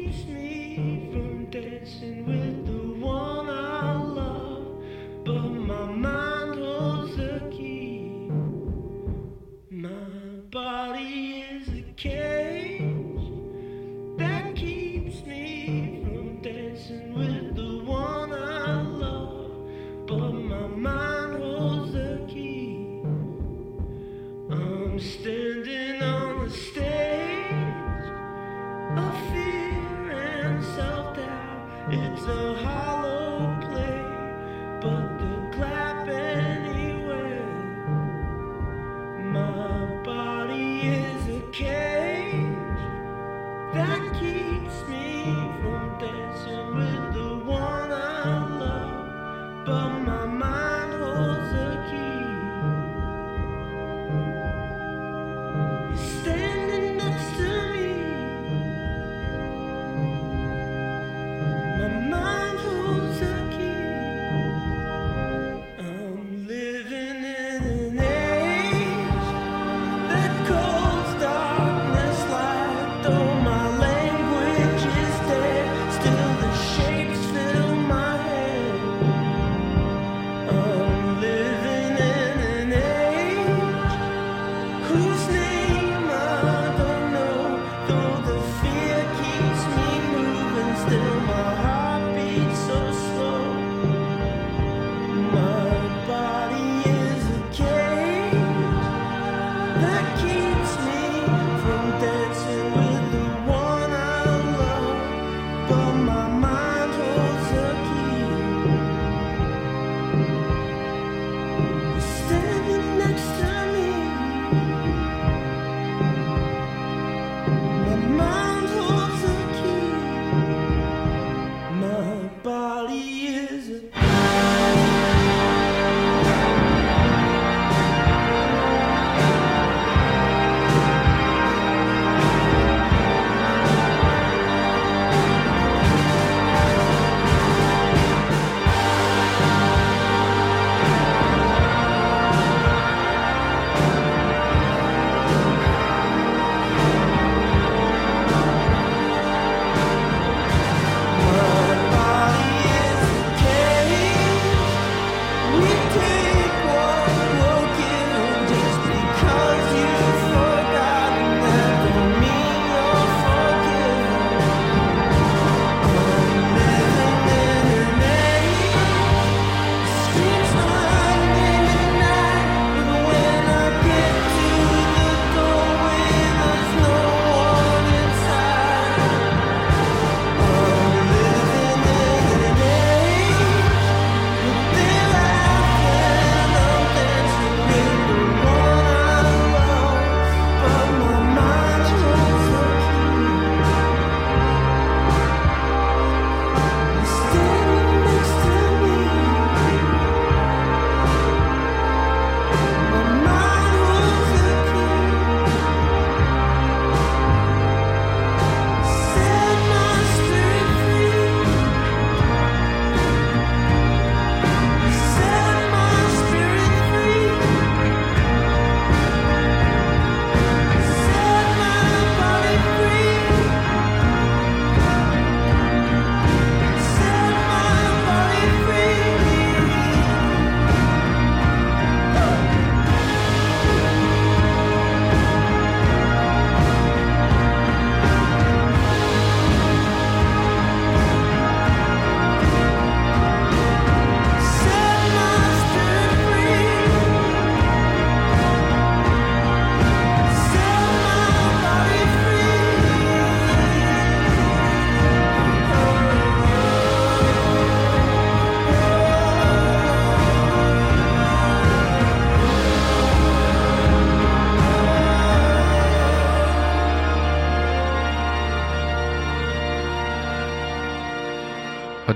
[31.92, 32.49] It's a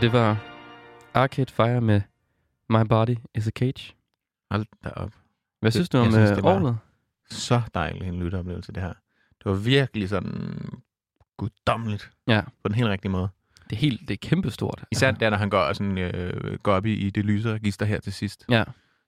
[0.04, 0.38] det var
[1.14, 2.02] Arcade Fire med
[2.70, 3.94] My Body is a Cage.
[4.52, 5.12] Hold da op.
[5.60, 6.78] Hvad Det- synes du om synes, øh, det orlet?
[7.30, 8.94] Så dejlig en lytteoplevelse, det her.
[9.38, 10.60] Det var virkelig sådan
[11.38, 12.12] guddommeligt.
[12.28, 12.42] Ja.
[12.64, 13.30] På den helt rigtige måde.
[13.70, 14.84] Det er helt, det er kæmpestort.
[14.92, 17.86] Især Altså, der, når han går, sådan, øh, går op i, i det lyse register
[17.86, 18.46] her til sidst.
[18.50, 18.64] Ja.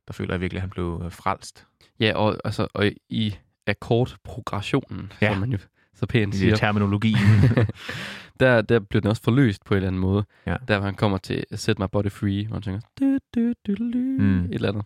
[0.07, 1.67] Der føler jeg virkelig, at han blev øh, frelst.
[1.99, 3.35] Ja, og, altså, og i
[3.67, 5.31] akkordprogressionen, Ja.
[5.31, 5.57] som man jo
[5.93, 7.17] så pænt I siger, terminologien.
[8.39, 10.25] der, der bliver den også forløst på en eller anden måde.
[10.47, 10.55] Ja.
[10.67, 13.73] Der hvor han kommer til Set My Body Free, hvor han tænker, du, du, du,
[13.93, 14.45] du, Mm.
[14.45, 14.85] et eller andet.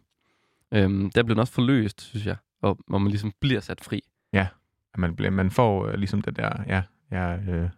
[0.74, 4.02] Øhm, der bliver den også forløst, synes jeg, og, hvor man ligesom bliver sat fri.
[4.94, 6.82] At man, bliver, man får øh, ligesom det der, ja,
[7.12, 7.70] ja øh,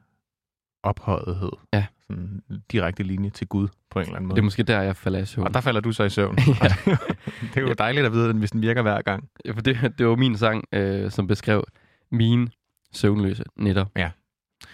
[0.83, 1.51] ophøjethed.
[1.73, 1.85] Ja.
[2.07, 4.35] Sådan direkte linje til Gud på en eller anden måde.
[4.35, 5.47] det er måske der, jeg falder i søvn.
[5.47, 6.37] Og der falder du så i søvn.
[6.63, 6.95] Ja.
[7.41, 9.29] det er jo dejligt at vide, hvis den virker hver gang.
[9.45, 11.63] Ja, For det, det var min sang, øh, som beskrev
[12.11, 12.47] mine
[12.91, 13.85] søvnløse nætter.
[13.95, 14.11] Ja.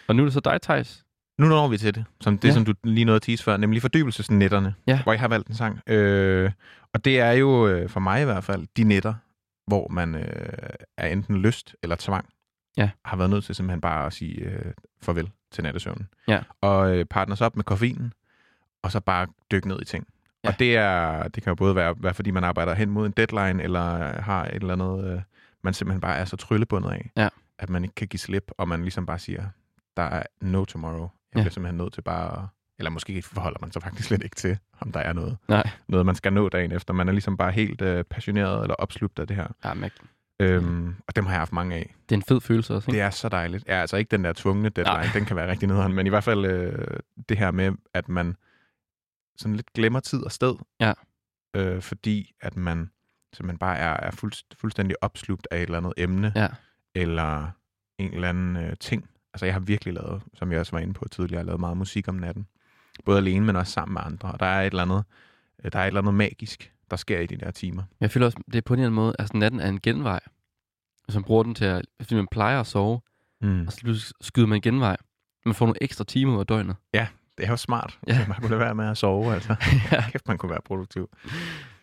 [0.08, 1.04] Og nu er det så dig, Thijs.
[1.38, 2.54] Nu når vi til det, som det, Ja.
[2.54, 5.04] som du lige nåede at tease før, nemlig fordybelsesnetterne, Ja.
[5.04, 5.80] hvor jeg har valgt en sang.
[5.88, 6.52] Øh,
[6.94, 9.14] og det er jo, øh, for mig i hvert fald, de netter,
[9.68, 12.26] hvor man øh, er enten lyst eller tvang,
[12.78, 12.90] Ja.
[13.06, 16.08] har været nødt til simpelthen bare at sige øh, farvel til nattesøvnen.
[16.28, 16.40] Ja.
[16.62, 18.14] Og øh, partners op med koffeinen,
[18.84, 20.08] og så bare dykke ned i ting.
[20.44, 20.50] Ja.
[20.50, 23.12] Og det, er, det kan jo både være, være, fordi man arbejder hen mod en
[23.18, 23.82] deadline, eller
[24.22, 25.22] har et eller andet, øh,
[25.64, 27.30] man simpelthen bare er så tryllebundet af, Ja.
[27.60, 29.44] at man ikke kan give slip, og man ligesom bare siger,
[29.98, 31.02] der er no tomorrow.
[31.02, 31.42] Jeg Ja.
[31.42, 32.48] bliver simpelthen nødt til bare at,
[32.80, 35.70] eller måske forholder man sig faktisk slet ikke til, om der er noget, Nej.
[35.88, 36.94] noget man skal nå dagen efter.
[36.94, 39.48] Man er ligesom bare helt øh, passioneret eller opslugt af det her.
[39.66, 39.90] Ja, men
[40.40, 41.96] Øhm, og dem har jeg haft mange af.
[42.10, 42.96] det er en fed følelse også, ikke?
[42.98, 43.64] Det er så dejligt.
[43.68, 45.10] Ja, altså ikke den der tvungne deadline, Nej.
[45.14, 46.98] den kan være rigtig nederen, men i hvert fald øh,
[47.30, 48.36] det her med, at man
[49.38, 50.94] sådan lidt glemmer tid og sted, Ja.
[51.56, 52.92] øh, fordi at man
[53.34, 56.48] simpelthen bare er, er fuld, fuldstændig opslugt af et eller andet emne, Ja.
[56.96, 57.50] eller
[57.98, 59.10] en eller anden øh, ting.
[59.38, 62.08] Altså jeg har virkelig lavet, som jeg også var inde på tidligere, lavet meget musik
[62.08, 62.48] om natten.
[63.06, 64.32] Både alene, men også sammen med andre.
[64.32, 65.04] Og der er et eller andet,
[65.64, 67.84] øh, der er et eller andet magisk, der sker i de der timer.
[68.00, 70.20] Jeg føler også, det er på en eller anden måde, altså natten er en genvej.
[71.14, 73.02] Man bruger den til at, fordi man plejer at sove,
[73.42, 73.68] Mm.
[73.68, 74.98] og så skyder man en genvej.
[75.46, 76.76] Man får nogle ekstra timer ud af døgnet.
[77.38, 78.00] Det er jo smart.
[78.08, 78.14] Ja.
[78.14, 78.28] Ja.
[78.28, 79.56] Man kunne lade være med at sove, altså.
[79.92, 80.10] ja.
[80.12, 81.10] Kæft, man kunne være produktiv.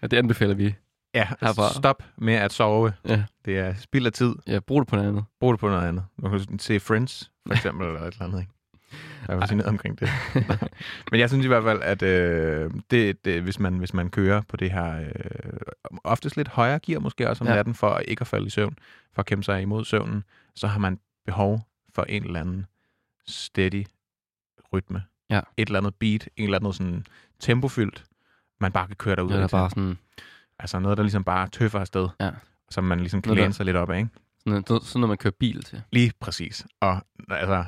[0.03, 0.75] ja, det anbefaler vi.
[1.15, 1.73] Ja, Herfra.
[1.75, 2.93] stop med at sove.
[3.09, 3.25] Ja.
[3.45, 4.35] Det er spild af tid.
[4.47, 5.25] Ja, brug det på noget andet.
[5.41, 6.05] Brug det på noget andet.
[6.19, 8.53] Man kan se Friends, for eksempel, eller et eller andet, ikke?
[9.29, 10.09] Jeg vil sige noget omkring det.
[11.11, 14.41] Men jeg synes i hvert fald, at øh, det, det, hvis, man, hvis man kører
[14.49, 15.61] på det her, øh,
[16.05, 17.53] oftest lidt højere gear måske også om Ja.
[17.53, 17.57] ja.
[17.59, 18.79] natten, for ikke at falde i søvn,
[19.15, 21.61] for at kæmpe sig imod søvnen, så har man behov
[21.95, 22.67] for en eller anden
[23.27, 23.85] steady
[24.73, 25.03] rytme.
[25.31, 25.41] Ja.
[25.57, 27.07] Et eller andet beat, en eller anden sådan
[27.41, 28.05] tempofyldt,
[28.61, 29.29] man bare kan køre derud.
[29.33, 29.99] Det er bare sådan,
[30.59, 32.09] Altså noget, der ligesom bare tøffer afsted.
[32.21, 32.31] Ja.
[32.71, 34.11] Som man ligesom kan læne sig lidt op af, ikke?
[34.47, 35.83] Sådan, noget, sådan noget, man kører bil til.
[35.93, 36.67] Lige præcis.
[36.81, 37.65] Og altså,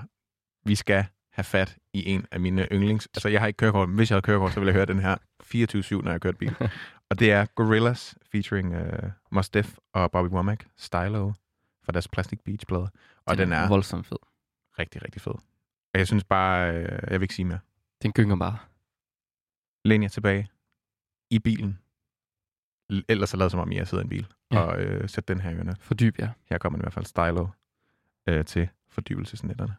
[0.64, 3.06] vi skal have fat i en af mine yndlings...
[3.14, 4.98] Altså, jeg har ikke kørekort, men hvis jeg havde kørekort, så ville jeg høre den
[4.98, 5.16] her
[6.00, 6.54] 24-7, når jeg kørte bil.
[7.10, 11.32] og det er Gorillaz featuring uh, Mos Def og Bobby Womack, Stylo,
[11.84, 12.88] fra deres Plastic Beach-plade.
[13.26, 14.16] Og den, er voldsomt fed.
[14.78, 15.32] rigtig, rigtig fed.
[15.94, 17.58] Og jeg synes bare, øh, jeg vil ikke sige mere.
[18.02, 18.58] Den gynger bare.
[19.84, 20.48] Læn jer tilbage
[21.30, 21.78] i bilen.
[23.08, 24.26] Ellers så lad som om, jeg sidder i en bil.
[24.52, 24.58] Ja.
[24.58, 24.64] Ja.
[24.64, 25.76] Og øh, sæt den her i ørerne.
[25.80, 26.28] Fordyb jer.
[26.50, 27.46] Her kommer i hvert fald Stylo
[28.26, 29.74] øh, til fordybelsesnetterne.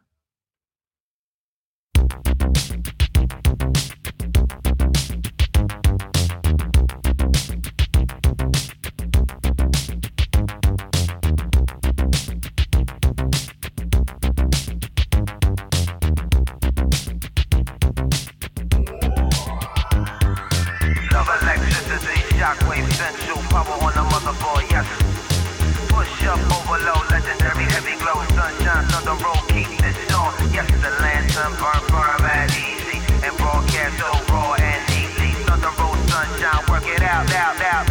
[26.28, 30.34] Chub overload, legendary heavy glow, sunshine on the road, keep this on.
[30.52, 35.32] Yes, the lantern burn firm and easy, and broadcast so raw and neatly.
[35.48, 37.87] Thunder road, sunshine, work it out, out, out.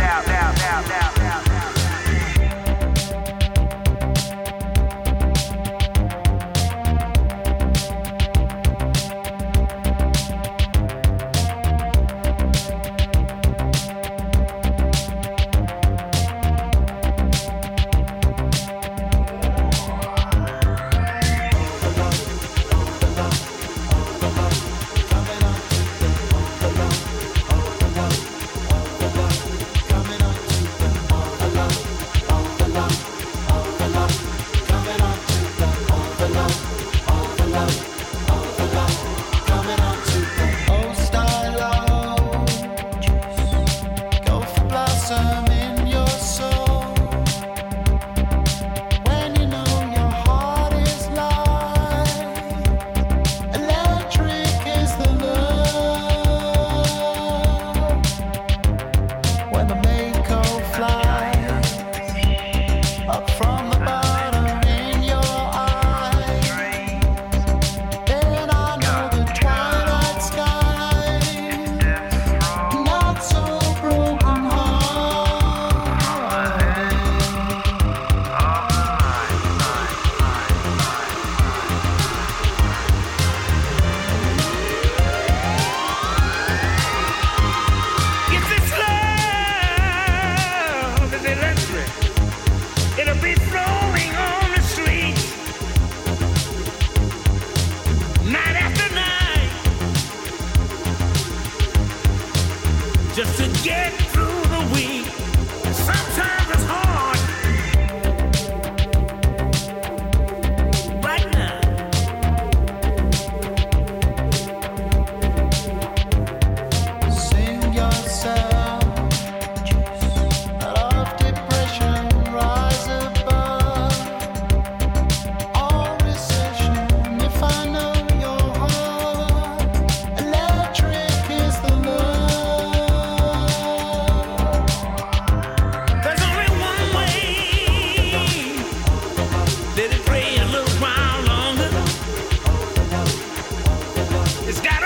[144.48, 144.77] It's got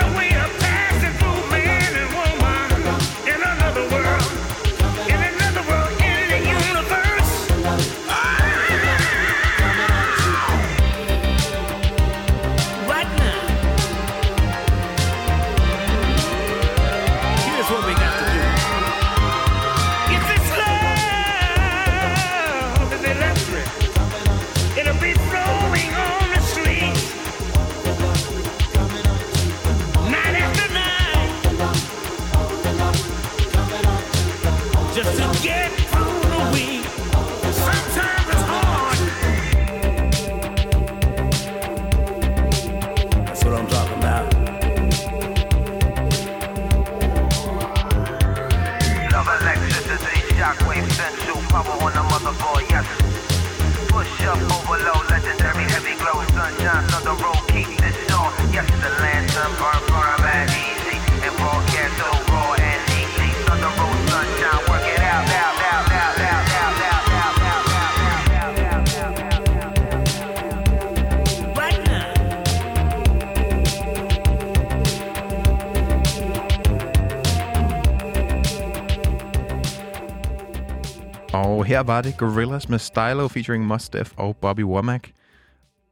[81.72, 85.12] her var det Gorillaz med Stylo featuring Mos Def og Bobby Womack.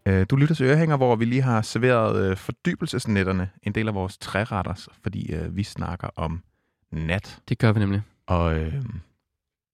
[0.06, 3.94] Øh, Du lytter til Ørehænger, hvor vi lige har serveret øh, fordybelsesnetterne, en del af
[3.94, 6.42] vores træretters, fordi øh, vi snakker om
[6.92, 7.40] nat.
[7.48, 8.02] Det gør vi nemlig.
[8.26, 8.84] Og øh,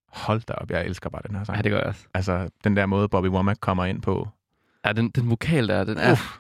[0.09, 1.57] hold da op, jeg elsker bare den her sang.
[1.59, 2.07] Ja, det gør jeg også.
[2.15, 4.29] Altså, den der måde, Bobby Womack kommer ind på.
[4.85, 6.37] Ja, den, den vokal der, den er, Uff,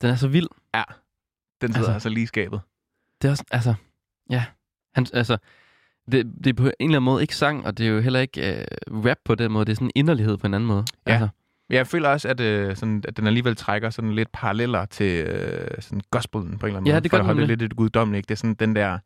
[0.00, 0.48] den er så vild.
[1.60, 2.60] den sidder Altså- altså, lige skabet.
[3.22, 3.74] Det er også, altså,
[4.30, 4.44] ja.
[4.94, 5.38] Han, altså,
[6.12, 8.20] det, det er på en eller anden måde ikke sang, og det er jo heller
[8.20, 9.64] ikke øh, rap på den måde.
[9.64, 10.84] Det er sådan inderlighed på en anden måde.
[11.06, 11.12] Ja.
[11.12, 11.28] Altså,
[11.70, 15.68] Jeg føler også, at, øh, sådan, at den alligevel trækker sådan lidt paralleller til øh,
[15.80, 17.00] sådan gospelen på en eller anden Ja, måde.
[17.02, 18.28] det for gør at holde den det lidt et guddommeligt.
[18.28, 18.98] Det er sådan den der,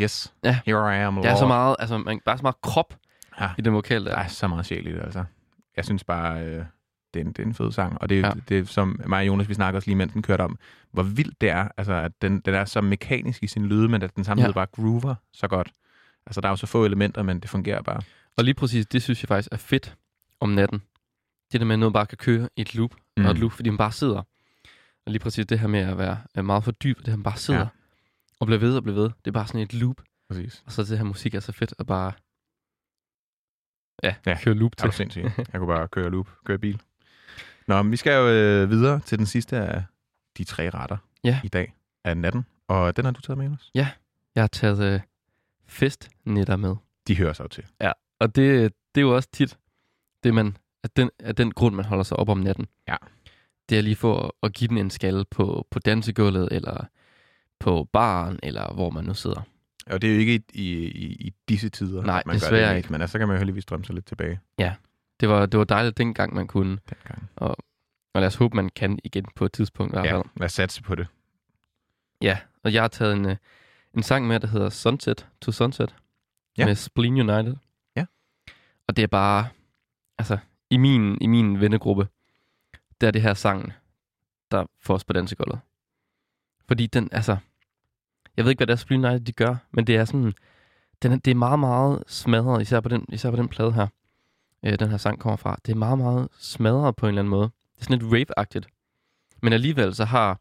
[0.00, 0.58] yes, Ja.
[0.66, 1.48] here I am, der er så Lord.
[1.48, 2.94] meget, altså, man, bare så meget krop
[3.40, 3.50] Ja.
[3.58, 4.10] i den vokal der.
[4.10, 5.24] Der er så meget sjæl i det, altså.
[5.76, 6.64] Jeg synes bare, øh,
[7.14, 8.00] det, er en, det er en fed sang.
[8.00, 8.26] Og det, Ja.
[8.26, 8.32] ja.
[8.48, 10.58] det som mig og Jonas, vi snakker også lige, mens den kørte om,
[10.92, 14.02] hvor vildt det er, altså, at den, den er så mekanisk i sin lyde, men
[14.02, 14.60] at den samtidig Ja.
[14.60, 14.66] ja.
[14.66, 15.70] bare groover så godt.
[16.26, 18.00] Altså, der er jo så få elementer, men det fungerer bare.
[18.36, 19.96] Og lige præcis, det synes jeg faktisk er fedt
[20.40, 20.82] om natten.
[21.52, 23.24] Det der med, at noget bare kan køre i et loop, mm.
[23.24, 24.22] og et loop, fordi man bare sidder.
[25.06, 27.60] Og lige præcis det her med at være meget fordybet, det her man bare sidder.
[27.60, 27.64] Ja.
[27.64, 27.70] Ja.
[28.40, 29.04] Og bliver ved og bliver ved.
[29.04, 30.02] Det er bare sådan et loop.
[30.28, 30.62] Præcis.
[30.66, 32.12] Og så det her musik er så fedt at bare
[34.02, 34.30] ja, ja.
[34.30, 34.38] Ja.
[34.42, 34.86] køre loop til.
[34.86, 35.24] jo sindssygt.
[35.38, 36.80] Jeg kunne bare køre loop, køre bil.
[37.66, 39.84] Nå, men vi skal jo øh, videre til den sidste af
[40.38, 41.40] de tre retter Ja.
[41.44, 42.46] i dag af natten.
[42.68, 43.70] Og den har du taget med, Jonas?
[43.74, 43.88] Jeg
[44.36, 45.00] har taget øh,
[45.66, 46.76] festnetter med.
[47.08, 47.64] De hører sig jo til.
[48.20, 49.58] Og det, det er jo også tit,
[50.24, 52.66] det man, at den, at den grund, man holder sig op om natten.
[52.88, 52.96] Ja.
[53.68, 56.84] Det er lige for at, at give den en skalle på, på dansegulvet, eller
[57.60, 59.42] på baren, eller hvor man nu sidder.
[59.86, 62.76] Og det er jo ikke i, i, i, disse tider, Nej, man gør desværre det.
[62.76, 62.92] ikke.
[62.92, 64.40] Men altså, så kan man jo heldigvis drømme sig lidt tilbage
[65.20, 66.78] Det var, det var dejligt dengang, man kunne.
[66.90, 67.30] dengang.
[67.36, 67.56] Og
[68.14, 70.24] lad os håbe, man kan igen på et tidspunkt i hvert Ja, fald.
[70.36, 71.06] lad os satse på det.
[72.22, 73.36] Ja, og jeg har taget en, øh,
[73.96, 75.94] en sang med, der hedder Sunset to Sunset.
[76.58, 76.66] Ja.
[76.66, 77.56] Med Spleen United.
[77.96, 78.04] Ja.
[78.88, 79.48] Og det er bare,
[80.18, 80.38] altså,
[80.70, 82.08] i min, i min vennegruppe,
[83.00, 83.72] der er det her sangen,
[84.50, 85.60] der får os på dansegulvet.
[86.68, 87.36] Fordi den, altså,
[88.36, 90.34] jeg ved ikke, hvad det er, Spleen United de gør, men det er sådan,
[91.02, 93.86] den er, det er meget, meget smadret, især på den, især på den plade her,
[94.64, 95.58] øh, den her sang kommer fra.
[95.66, 97.50] Det er meget, meget smadret på en eller anden måde.
[97.74, 98.66] Det er sådan lidt rave-agtigt.
[99.42, 100.40] Men alligevel så har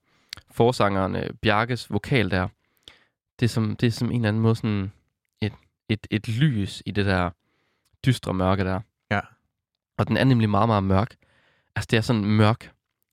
[0.51, 2.47] forsangeren øh, Bjarkes vokal der,
[3.39, 4.91] det er, som, det er som en eller anden måde sådan
[5.41, 5.53] et,
[5.89, 7.29] et, et lys i det der
[8.05, 8.79] dystre mørke der.
[9.11, 9.19] Ja.
[9.97, 11.15] Og den er nemlig meget, meget mørk.
[11.75, 12.71] Altså det er sådan en mørk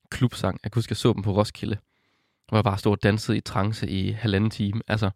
[0.09, 0.59] klubsang.
[0.63, 1.77] Jeg kan huske, jeg så dem på Roskilde,
[2.47, 4.81] hvor jeg bare stod og dansede i trance i halvanden time.
[4.87, 5.09] Altså,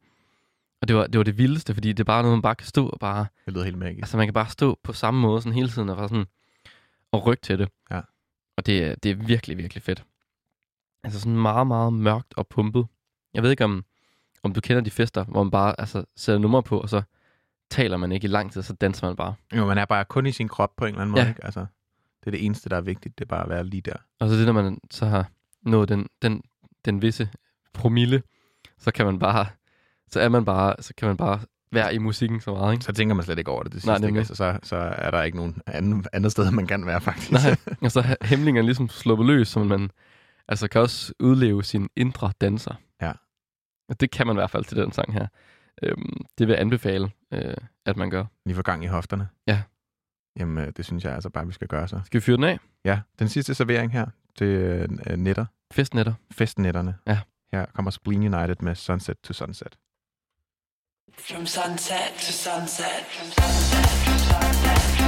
[0.82, 2.68] og det var, det var det vildeste, fordi det er bare noget, man bare kan
[2.68, 3.26] stå og bare...
[3.46, 4.00] Det lyder helt magisk.
[4.02, 6.26] Altså man kan bare stå på samme måde sådan hele tiden og bare sådan
[7.12, 7.70] og rykke til det.
[7.92, 8.02] Ja.
[8.58, 10.04] Og det, er- det er virkelig, virkelig fedt.
[11.04, 12.88] Altså sådan meget, meget mørkt og pumpet.
[13.34, 13.86] Jeg ved ikke, om,
[14.46, 17.02] om du kender de fester, hvor man bare altså, sætter nummer på, og så
[17.70, 19.34] taler man ikke i lang tid, så danser man bare.
[19.56, 21.24] Jo, man er bare kun i sin krop på en eller anden måde.
[21.24, 21.30] Ja.
[21.30, 21.46] Ikke?
[21.46, 21.60] Altså,
[22.20, 23.20] det er det eneste, der er vigtigt.
[23.20, 23.96] Det er bare at være lige der.
[24.20, 25.30] Og så det, når man så har
[25.62, 26.42] nået den, den,
[26.86, 27.30] den visse
[27.74, 28.24] promille,
[28.78, 29.46] så kan man bare,
[30.10, 31.40] så er man bare, så kan man bare
[31.72, 32.86] være i musikken så meget, ikke?
[32.86, 33.74] Så tænker man slet ikke over det.
[33.74, 34.08] det Nej, sidste, ikke?
[34.08, 34.20] nemlig.
[34.20, 37.32] altså, så, så er der ikke nogen anden, andet sted, man kan være, faktisk.
[37.32, 39.92] Nej, og så har hæmlingerne ligesom sluppet løs, så man
[40.48, 42.74] altså kan også udleve sin indre danser.
[43.02, 43.12] Ja.
[43.90, 45.28] Og det kan man i hvert fald til den sang her.
[45.84, 47.54] Øhm, det vil jeg anbefale, øh,
[47.86, 48.26] at man gør.
[48.46, 49.30] Lige få gang i hofterne.
[49.48, 49.62] Ja.
[50.40, 52.02] Jamen, øh, det synes jeg altså bare, vi skal gøre så.
[52.06, 52.60] Skal vi fyre den af?
[52.86, 54.06] Ja, den sidste servering her
[54.38, 55.46] til øh, netter.
[55.74, 56.14] Festnetter.
[56.32, 56.96] Festnetterne.
[57.08, 57.20] Ja.
[57.52, 59.78] Her kommer Spleen United med Sunset to Sunset.
[61.18, 62.86] From sunset to sunset.
[63.16, 65.05] From sunset to sunset.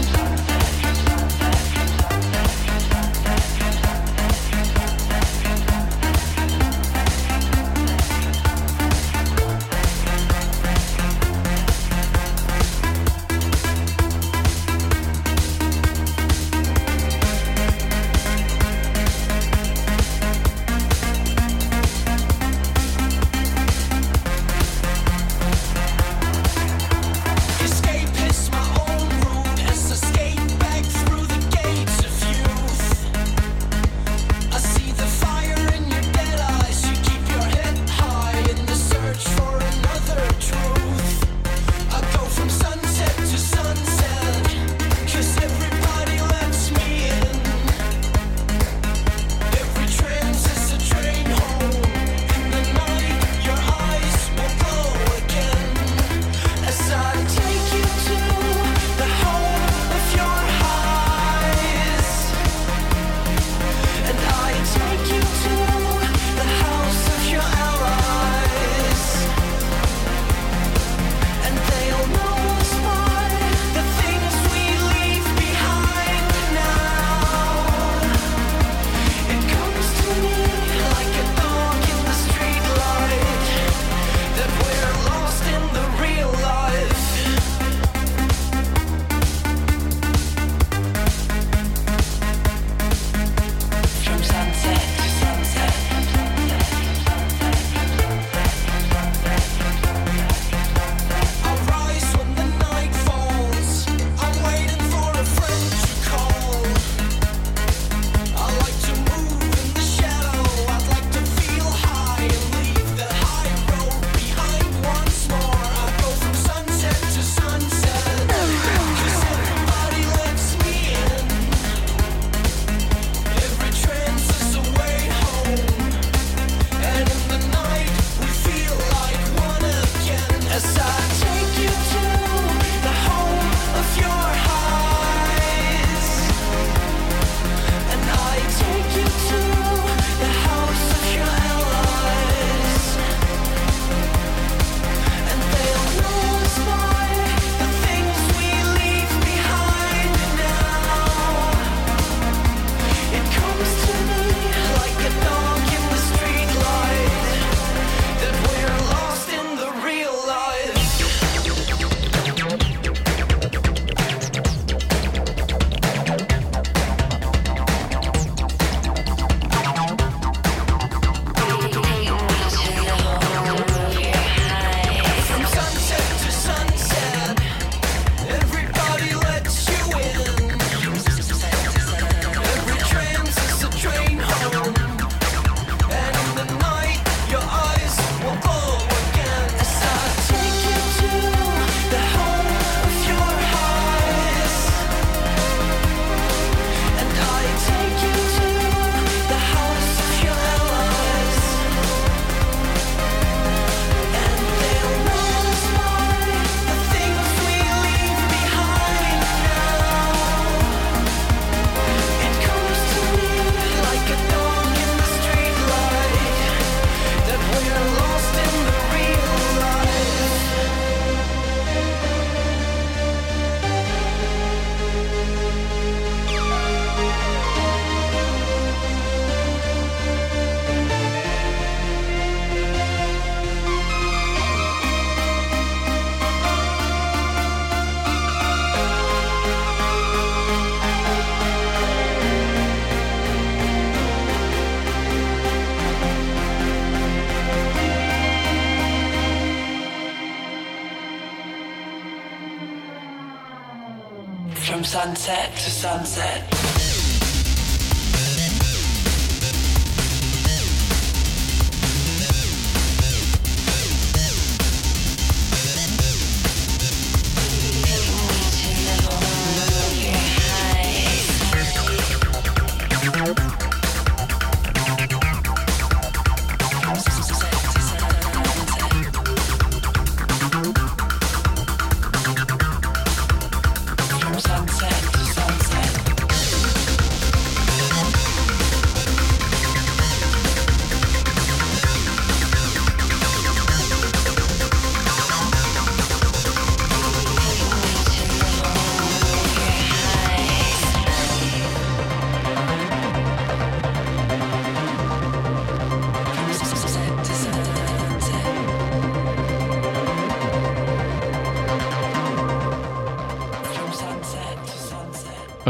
[254.88, 256.57] Sunset to sunset.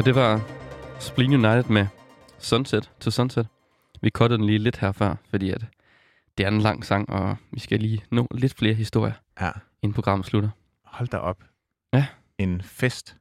[0.07, 0.41] Det var
[0.99, 1.87] Spleen United med
[2.39, 3.47] Sunset to Sunset.
[4.01, 5.65] Vi cuttede den lige lidt her før, fordi at
[6.37, 9.51] det er en lang sang, og vi skal lige nå lidt flere historier, Ja.
[9.81, 10.49] inden programmet slutter.
[10.83, 11.43] Hold da op.
[11.93, 12.05] Ja.
[12.37, 13.17] En fest.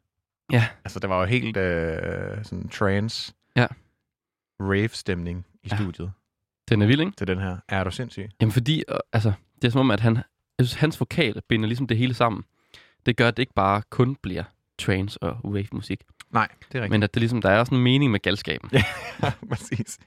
[0.53, 0.69] Ja.
[0.85, 3.35] Altså, det var jo helt øh, sådan trance.
[3.57, 3.67] Ja.
[4.61, 5.77] Rave-stemning i Ja.
[5.77, 6.13] studiet
[6.69, 7.13] Den er vild, ikke?
[7.17, 7.57] til den her.
[7.69, 8.29] Er du sindssyg?
[8.41, 9.33] Jamen fordi, øh, altså,
[9.63, 10.17] det er som om, at han,
[10.59, 12.45] jeg synes, hans vokal binder ligesom det hele sammen.
[13.07, 14.45] Det gør, at det ikke bare kun bliver
[14.79, 16.01] trance og wave-musik,
[16.31, 16.91] Nej, det er rigtigt.
[16.91, 18.71] men at det ligesom, der er også en mening med galskaben.
[19.23, 19.99] Ja, præcis.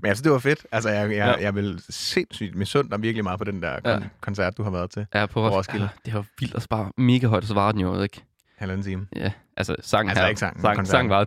[0.00, 0.66] Men jeg synes, det var fedt.
[0.72, 1.26] Altså, jeg, jeg, Ja.
[1.28, 1.42] ja.
[1.42, 3.98] jeg vil sindssygt misund dig virkelig meget på den der kon- Ja.
[4.20, 5.06] koncert, du har været til.
[5.14, 5.56] Ja, på Roskilde.
[5.58, 5.88] Roskilde.
[6.06, 8.22] Det var vildt at spare mega højt, og så var den jo, ikke?
[8.58, 9.06] Halvanden time.
[9.16, 11.26] Ja, altså sangen Altså her, ikke sangen, sang, sang var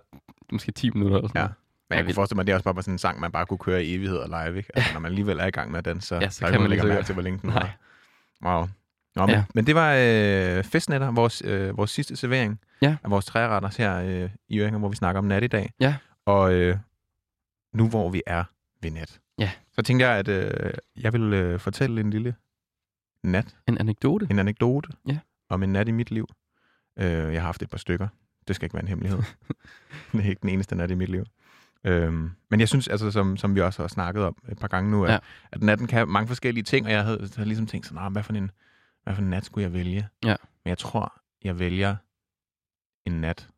[0.51, 1.47] måske 10 minutter eller sådan Ja.
[1.47, 1.53] Men
[1.91, 3.45] Ja, jeg kan forestille mig, at det også bare var sådan en sang, man bare
[3.45, 4.57] kunne køre i evigheder live.
[4.57, 4.69] Ikke?
[4.75, 6.61] Altså, når man alligevel er i gang med den, så, Ja, så der kan ikke
[6.61, 7.77] man lægger mærke til, hvor længe den var.
[8.45, 8.67] Wow.
[9.15, 9.35] Nå, men, Ja.
[9.35, 9.43] ja.
[9.55, 12.97] men det var øh, festnetter, vores, øh, vores sidste servering Ja.
[13.03, 15.71] af vores træretter her øh, i Øringer, hvor vi snakker om nat i dag.
[15.79, 15.95] Ja.
[16.25, 16.77] Og øh,
[17.73, 18.43] nu hvor vi er
[18.81, 19.51] ved nat, Ja.
[19.71, 22.35] så tænkte jeg, at øh, jeg vil øh, fortælle en lille
[23.23, 24.27] nat, En anekdote.
[24.31, 25.19] en anekdote Ja.
[25.49, 26.27] om en nat i mit liv.
[26.99, 28.07] Øh, jeg har haft et par stykker.
[28.47, 29.19] Det skal ikke være en hemmelighed.
[30.11, 31.25] det er ikke den eneste nat i mit liv.
[31.83, 34.91] Øhm, men jeg synes, altså, som, som vi også har snakket om et par gange
[34.91, 35.17] nu, at, Ja.
[35.51, 38.23] at natten kan mange forskellige ting, og jeg havde, havde ligesom tænkt sådan, "Nå, hvad
[38.23, 38.51] for, en,
[39.03, 40.07] hvad for en nat skulle jeg vælge?
[40.25, 40.35] Ja.
[40.63, 41.13] Men jeg tror,
[41.43, 41.95] jeg vælger
[43.05, 43.49] en nat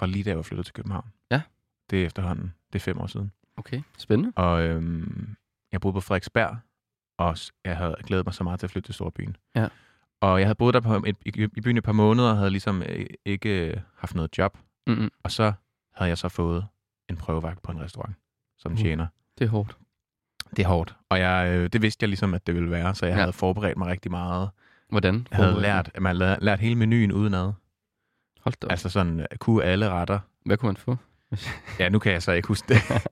[0.00, 1.12] fra lige da jeg var flyttet til København.
[1.30, 1.42] Ja.
[1.90, 2.54] Det er efterhånden.
[2.72, 3.32] Det er fem år siden.
[3.56, 4.32] Okay, spændende.
[4.36, 5.36] Og øhm,
[5.72, 6.56] jeg boede på Frederiksberg,
[7.18, 9.36] og jeg havde glædet mig så meget til at flytte til Storbyen.
[9.56, 9.68] Ja.
[10.20, 12.50] Og jeg havde boet der på et, i, i byen et par måneder, og havde
[12.50, 14.58] ligesom øh, ikke øh, haft noget job.
[14.86, 15.10] Mm-mm.
[15.22, 15.52] Og så
[15.94, 16.66] havde jeg så fået
[17.08, 18.16] en prøvevagt på en restaurant
[18.58, 18.78] som Uh.
[18.78, 19.06] tjener.
[19.38, 19.76] Det er hårdt.
[20.56, 20.96] Det er hårdt.
[21.08, 23.20] Og jeg, øh, det vidste jeg ligesom, at det ville være, så jeg Ja.
[23.20, 24.50] havde forberedt mig rigtig meget.
[24.88, 25.26] Hvordan?
[25.30, 27.52] Jeg havde lært, at man havde lært hele menuen udenad.
[28.42, 28.66] Hold da.
[28.70, 30.18] Altså sådan, at kunne alle retter.
[30.46, 30.96] Hvad kunne man få?
[31.78, 32.76] Ja, nu kan jeg så ikke huske det.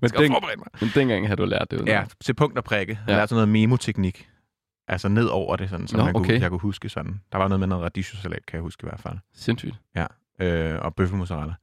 [0.00, 0.66] Men, den, forberede mig.
[0.80, 1.86] men dengang havde du lært det.
[1.86, 2.92] Ja, til punkt og prikke.
[2.92, 3.12] Jeg Ja.
[3.12, 3.18] ja.
[3.18, 4.30] lærte sådan noget memoteknik.
[4.88, 6.40] Altså ned over det, sådan, så Nå, man kunne, okay.
[6.40, 7.20] jeg kunne huske sådan.
[7.32, 9.18] Der var noget med noget radicchiosalat, kan jeg huske i hvert fald.
[9.32, 9.80] Sindssygt.
[10.40, 11.54] Øh, og bøffelmozzarella.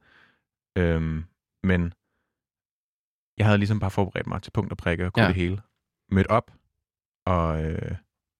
[0.78, 1.24] Øhm,
[1.62, 1.92] men
[3.38, 5.28] jeg havde ligesom bare forberedt mig til punkt og prikke og kunne Ja.
[5.28, 5.32] ja.
[5.34, 5.60] det hele.
[6.10, 6.50] Mødt op
[7.26, 7.96] og øh,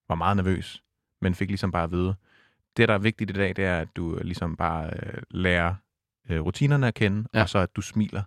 [0.09, 0.83] var meget nervøs,
[1.23, 2.15] men fik ligesom bare at vide,
[2.77, 5.75] det der er vigtigt i dag, det er, at du ligesom bare øh, lærer
[6.31, 7.43] øh, rutinerne at kende, Ja.
[7.43, 8.23] og så at du smiler.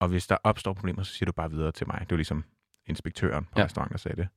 [0.00, 2.00] Og hvis der opstår problemer, så siger du bare videre til mig.
[2.00, 2.44] Det var ligesom
[2.86, 3.60] inspektøren på Ja.
[3.60, 3.64] ja.
[3.64, 4.28] restauranten, der sagde det.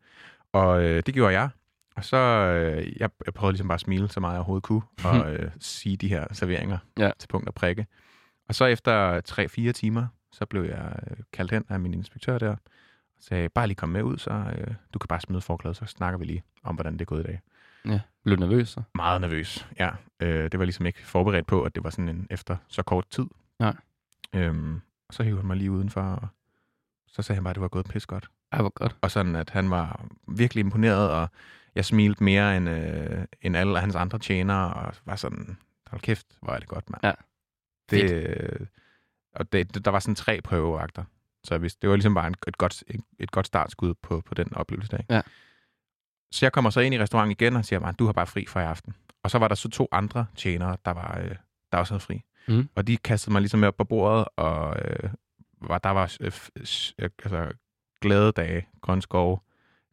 [0.53, 1.49] Og øh, det gjorde jeg.
[1.95, 4.81] Og så, øh, jeg, jeg prøvede ligesom bare at smile så meget jeg overhovedet kunne,
[5.05, 7.11] og øh, sige de her serveringer Ja.
[7.19, 7.87] til punkt og prikke.
[8.49, 9.21] Og så efter
[9.69, 12.57] 3-4 timer, så blev jeg øh, kaldt hen af min inspektør der, og
[13.19, 16.17] sagde, bare lige kom med ud, så øh, du kan bare smide forklædet, så snakker
[16.17, 17.39] vi lige om, hvordan det er gået i dag.
[17.85, 17.99] Ja.
[18.23, 18.81] Blev du nervøs så?
[18.95, 19.89] Meget nervøs, ja.
[20.19, 23.05] Øh, det var ligesom ikke forberedt på, at det var sådan en efter så kort
[23.09, 23.25] tid.
[23.59, 23.75] Nej.
[24.35, 26.27] Øhm, og så hævde han mig lige udenfor, og
[27.07, 28.29] så sagde han bare, at det var gået pis godt.
[28.51, 28.97] Ej, hvor godt.
[29.01, 31.29] Og sådan, at han var virkelig imponeret, og
[31.75, 35.57] jeg smilte mere end, øh, end alle hans andre tjenere, og var sådan,
[35.87, 37.01] hold kæft, hvor er det godt, mand.
[37.03, 37.13] Ja.
[37.89, 38.67] Det, øh,
[39.35, 41.03] og det, der var sådan tre prøvevagter,
[41.43, 44.21] så jeg vidste, det var ligesom bare en, et, godt, et, et godt startskud på,
[44.21, 44.97] på den oplevelse.
[44.99, 45.13] Ikke?
[45.13, 45.21] Ja.
[46.31, 48.45] Så jeg kommer så ind i restauranten igen og siger, at du har bare fri
[48.45, 48.95] for i aften.
[49.23, 51.35] Og så var der så to andre tjenere, der, var, øh,
[51.71, 52.21] der også havde fri.
[52.47, 52.69] Mhm.
[52.75, 55.09] Og de kastede mig ligesom med op på bordet, og øh,
[55.61, 56.31] var, der var øh,
[56.99, 57.51] øh, altså,
[58.01, 59.43] glade dage, grøn skov,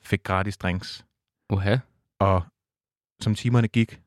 [0.02, 1.04] fik gratis drinks.
[1.50, 1.76] Uha.
[2.18, 2.42] Og
[3.20, 4.00] som timerne gik,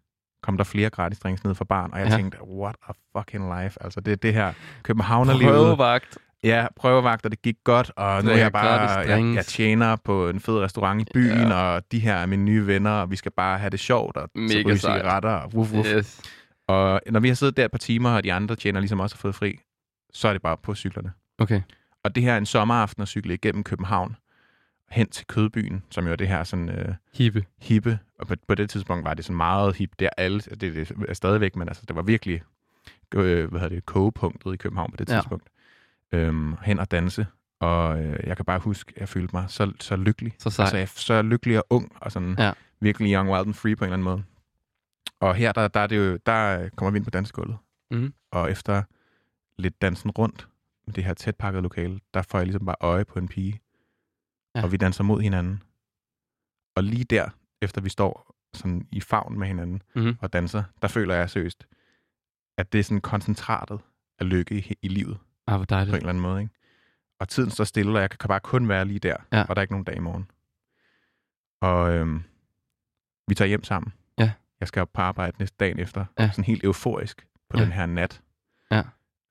[0.43, 2.15] kom der flere gratis drinks ned for barn, og jeg ja.
[2.15, 3.83] tænkte, what a fucking life.
[3.83, 4.53] Altså, det er det her
[4.83, 5.53] københavnerlivet.
[5.53, 6.17] Prøvevagt.
[6.43, 10.39] Ja, prøvevagter, det gik godt, og nu er jeg bare, jeg, jeg tjener på en
[10.39, 11.53] fed restaurant i byen, Ja.
[11.53, 14.29] og de her er mine nye venner, og vi skal bare have det sjovt, og
[14.35, 14.99] Mega så ryge sejt.
[15.01, 15.87] cigaretter, og wuff, wuff.
[15.95, 16.21] Yes.
[16.67, 19.15] Og når vi har siddet der et par timer, og de andre tjener ligesom også
[19.15, 19.59] har fået fri,
[20.13, 21.11] så er det bare på cyklerne.
[21.39, 21.61] Okay.
[22.03, 24.15] Og det her er en sommeraften at cykle igennem København,
[24.89, 27.45] hen til Kødbyen, som jo er det her sådan øh, Hippe.
[27.61, 30.91] hippe, og på, på det tidspunkt var det sådan meget hip, der alle, det, det
[31.09, 32.41] er stadigvæk, men altså, det var virkelig,
[33.15, 35.21] øh, hvad hedder det, kogepunktet i København på det Ja.
[36.11, 37.27] Øhm, hen og danse,
[37.59, 40.33] og øh, jeg kan bare huske, at jeg følte mig så, så lykkelig.
[40.39, 40.63] Så sej.
[40.63, 42.51] Altså, jeg så lykkelig og ung, og sådan Ja.
[42.79, 44.23] virkelig young, wild and free på en eller anden måde.
[45.19, 47.57] Og her, der, der, er det jo, der kommer vi ind på dansegulvet,
[47.91, 48.13] Mhm.
[48.31, 48.83] og efter
[49.57, 50.47] lidt dansen rundt
[50.85, 53.61] med det her tætpakkede lokale, der får jeg ligesom bare øje på en pige,
[54.55, 54.63] Ja.
[54.63, 55.63] og vi danser mod hinanden.
[56.75, 57.29] Og lige der,
[57.61, 60.17] efter vi står sådan i favn med hinanden Mhm.
[60.21, 61.67] og danser, der føler jeg seriøst,
[62.57, 63.79] at det er sådan koncentratet
[64.19, 65.17] af lykke i, i livet
[65.51, 65.95] Ah, hvor på en dejligt.
[65.97, 66.41] eller anden måde.
[66.41, 66.53] Ikke?
[67.19, 69.41] Og tiden står stille, og jeg kan bare kun være lige der, Ja.
[69.41, 70.27] og der er ikke nogen dag i morgen.
[71.61, 72.23] Og øhm,
[73.27, 73.93] vi tager hjem sammen.
[74.17, 74.31] Ja.
[74.59, 76.05] Jeg skal op på arbejde næste dagen efter.
[76.19, 76.29] Ja.
[76.31, 77.63] Sådan helt euforisk på Ja.
[77.63, 78.21] den her nat.
[78.71, 78.81] Ja.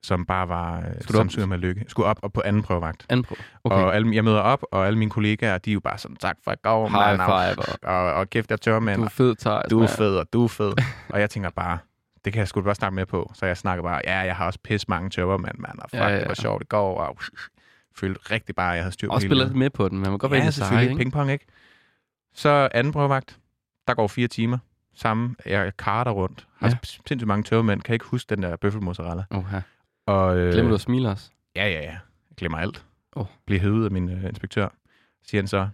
[0.03, 1.85] Som bare var øh, samtidig med lykke.
[1.87, 3.05] Skulle op og på anden prøvevagt.
[3.09, 3.37] Anden prøve.
[3.63, 3.75] Okay.
[3.75, 6.37] Og alle, jeg møder op, og alle mine kollegaer, de er jo bare sådan, tak
[6.43, 8.99] for at gå, High five, og, og, og kæft, jeg tør, mand.
[9.01, 9.69] Du er fed, Thijs.
[9.69, 10.73] Du er fed, og du er fed.
[11.09, 11.77] og jeg tænker bare,
[12.25, 13.31] det kan jeg sgu bare snakke med på.
[13.33, 16.01] Så jeg snakker bare, ja, jeg har også pisse mange tømmer, mand, mand, og fuck,
[16.01, 17.17] Ja, ja, det var sjovt i går, og
[17.95, 19.51] følte rigtig bare, at jeg havde styr på Og hele spiller livet.
[19.51, 19.97] lidt med på den.
[19.99, 20.89] Man må godt være ja, sej, selvfølgelig.
[20.91, 20.99] ikke?
[20.99, 21.45] Pingpong, ikke?
[22.33, 23.39] Så anden prøvevagt,
[23.87, 24.57] der går fire timer.
[24.93, 26.47] Samme, jeg karter rundt.
[26.57, 26.77] Har Ja.
[26.83, 27.81] sindssygt mange tørmænd.
[27.81, 29.23] Kan ikke huske den der bøffelmozzarella.
[29.31, 29.59] Oha.
[30.05, 31.31] Og, øh, Glemmer du at smile også?
[31.55, 31.91] Ja, ja, ja.
[31.91, 32.85] Jeg glemmer alt.
[33.15, 33.25] Oh.
[33.45, 34.67] Bliver hævet af min øh, inspektør.
[35.23, 35.69] Siger han så,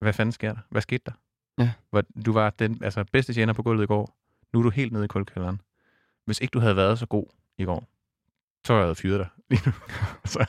[0.00, 0.60] hvad fanden sker der?
[0.70, 1.12] Hvad skete der?
[1.58, 1.72] Ja.
[1.90, 4.16] Hvor, du var den altså, bedste tjener på gulvet i går.
[4.52, 5.60] Nu er du helt nede i kulkælderen.
[6.26, 7.24] Hvis ikke du havde været så god
[7.58, 7.88] i går,
[8.66, 9.72] så havde jeg fyret dig lige nu.
[10.24, 10.46] så,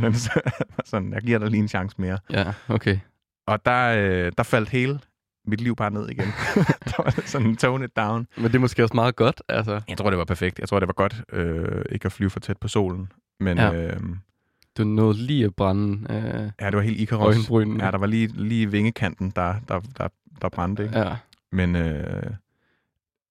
[0.00, 0.40] men så-
[0.84, 2.18] sådan, jeg giver dig lige en chance mere.
[2.30, 2.98] Ja, okay.
[3.46, 5.00] Og der, øh, der faldt hele
[5.46, 6.26] mit liv bare ned igen.
[6.90, 8.26] der var sådan tone it down.
[8.36, 9.80] Men det er måske også meget godt, altså.
[9.88, 10.58] Jeg tror, det var perfekt.
[10.58, 13.12] Jeg tror, det var godt øh, ikke at flyve for tæt på solen.
[13.40, 13.72] Men Ja.
[13.74, 14.00] øh,
[14.78, 17.84] Du nåede lige at brænde øh, ja, det var helt øjenbrynene.
[17.84, 20.08] Ja, der var lige, lige vingekanten, der, der, der,
[20.42, 20.82] der brændte.
[20.84, 20.98] Ikke?
[20.98, 21.16] Ja.
[21.52, 22.22] Men øh,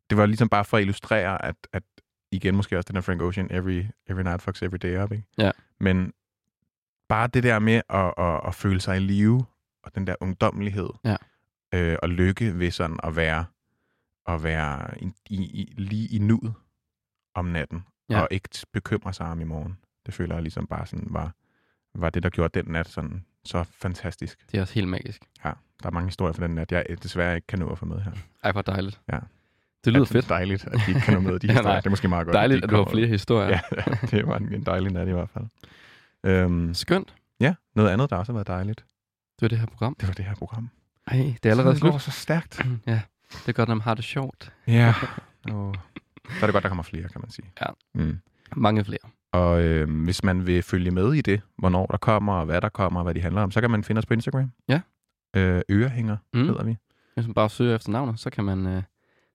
[0.09, 1.83] det var ligesom bare for at illustrere, at, at
[2.31, 5.11] igen måske også den her Frank Ocean, every, every night fucks every day up.
[5.11, 5.23] Ikke?
[5.37, 5.51] Ja.
[5.79, 6.13] Men
[7.09, 9.45] bare det der med at, at, at føle sig i live,
[9.83, 11.15] og den der ungdommelighed, Ja.
[11.73, 13.45] øh, og lykke ved sådan at være,
[14.27, 16.53] at være i, i, lige i nuet
[17.35, 18.15] om natten, Ja.
[18.15, 18.21] ja.
[18.21, 19.77] og ikke bekymre sig om i morgen.
[20.05, 21.31] Det føler jeg ligesom bare sådan var,
[21.95, 24.51] var det, der gjorde den nat sådan så fantastisk.
[24.51, 25.21] Det er også helt magisk.
[25.45, 25.51] Ja,
[25.83, 28.01] der er mange historier fra den nat, jeg desværre ikke kan nå at få med
[28.01, 28.11] her.
[28.43, 29.01] Ej, hvor dejligt.
[29.11, 29.19] Ja.
[29.85, 30.29] Det lyder Ja, fedt.
[30.29, 31.75] dejligt, at de ikke kan nå med de Ja, historier.
[31.79, 32.33] Det er måske meget godt.
[32.35, 33.47] Dejligt, de at du har flere historier.
[33.77, 35.45] Ja, det var en, en dejlig nat i hvert fald.
[36.23, 37.15] Øhm, Skønt.
[37.39, 39.95] ja, noget andet, der også har været dejligt, Det var det her program.
[39.99, 40.69] det var det her program.
[41.07, 41.91] Ej, det er allerede det slut.
[41.91, 42.61] går så stærkt.
[42.87, 44.51] Ja, det er godt, når man har det sjovt.
[44.67, 44.93] Ja.
[45.51, 45.75] Og
[46.29, 47.45] så er det godt, der kommer flere, kan man sige.
[47.61, 47.65] Ja.
[47.95, 48.17] Mm.
[48.55, 48.99] Mange flere.
[49.31, 52.69] Og øh, hvis man vil følge med i det, hvornår der kommer, og hvad der
[52.69, 54.51] kommer, og hvad de handler om, så kan man finde os på Instagram.
[54.69, 54.81] Ja.
[55.35, 56.45] Øh, ørehænger mm.
[56.45, 56.77] hedder vi.
[57.13, 58.83] Hvis man bare søger efter navnet, så kan man, øh,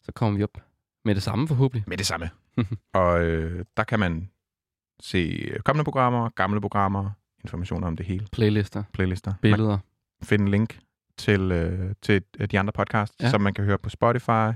[0.08, 0.58] så kommer vi op
[1.04, 1.84] med det samme forhåbentlig.
[1.86, 2.30] Med det samme.
[2.94, 4.30] og øh, der kan man
[5.00, 7.10] se kommende programmer, gamle programmer,
[7.44, 9.34] informationer om det hele, Playlister, playlister.
[9.42, 9.78] Billeder.
[10.20, 10.78] kan finde en link
[11.16, 13.30] til, øh, til de andre podcasts, Ja.
[13.30, 14.50] som man kan høre på Spotify,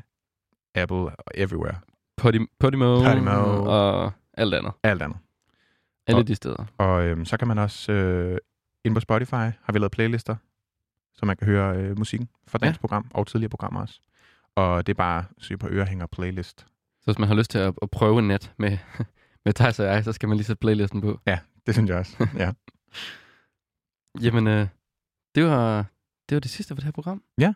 [0.74, 1.74] Apple og everywhere.
[2.16, 3.30] Podimo, Podimo, Podimo.
[3.64, 4.72] og alt andet.
[4.82, 5.18] Alt andet.
[6.06, 6.64] Alle Og- de steder.
[6.78, 8.38] Og øh, så kan man også, øh,
[8.84, 10.36] ind på Spotify, har vi lavet playlister,
[11.14, 12.80] så man kan høre øh, musikken fra dagens ja.
[12.80, 14.00] program, og tidligere programmer også.
[14.56, 16.60] Og det er bare søg på ørehænger playlist.
[17.00, 18.78] Så hvis man har lyst til at, at prøve en net med,
[19.44, 21.20] med Thijs og jeg, så skal man lige sætte playlisten på.
[21.66, 22.28] Det synes jeg også.
[22.44, 22.52] ja.
[24.20, 24.66] Jamen, øh,
[25.34, 25.86] det, var,
[26.28, 27.22] det var det sidste for det her program.
[27.38, 27.54] Ja.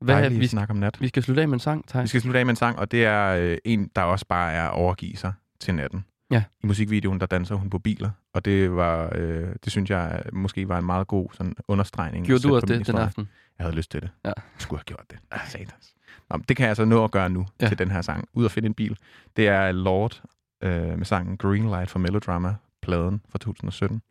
[0.00, 1.00] Hvad, Dejlig vi, snak om nat.
[1.00, 2.08] vi skal slutte af med en sang, Vi Thijs.
[2.08, 4.68] skal slutte af med en sang, og det er øh, en, der også bare er
[4.68, 6.04] at overgive sig til natten.
[6.30, 6.44] Ja.
[6.62, 10.34] I musikvideoen, der danser hun på biler, og det var, øh, det synes jeg øh,
[10.34, 12.26] måske var en meget god sådan, understregning.
[12.26, 13.28] Gjorde du også det den aften?
[13.58, 14.10] Jeg havde lyst til det.
[14.24, 14.28] Ja.
[14.28, 15.18] Jeg skulle have gjort det.
[15.30, 15.94] Ah, satans.
[16.30, 17.68] Nå, det kan jeg altså nå at gøre nu Ja.
[17.68, 18.28] til den her sang.
[18.32, 18.98] Ud at finde en bil.
[19.36, 20.22] Det er Lord
[20.62, 24.02] øh, med sangen Greenlight fra Melodrama, pladen fra 2017.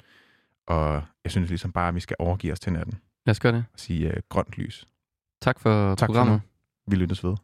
[0.68, 3.54] Og jeg synes ligesom bare, at vi skal overgive os til natten Lad os gøre
[3.54, 3.66] det.
[3.74, 4.88] og sige øh, grønt lys.
[5.42, 6.34] Tak for Tak for programmet.
[6.34, 6.42] nu.
[6.92, 7.36] Vi lyttes ved.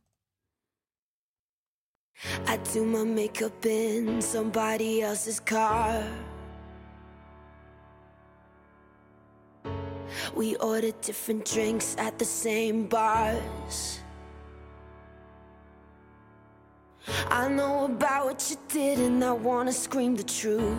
[2.53, 6.03] I do my makeup in somebody else's car.
[10.37, 14.05] We order different drinks at the same bars.
[17.29, 20.77] I know about what you did, and I wanna scream the truth.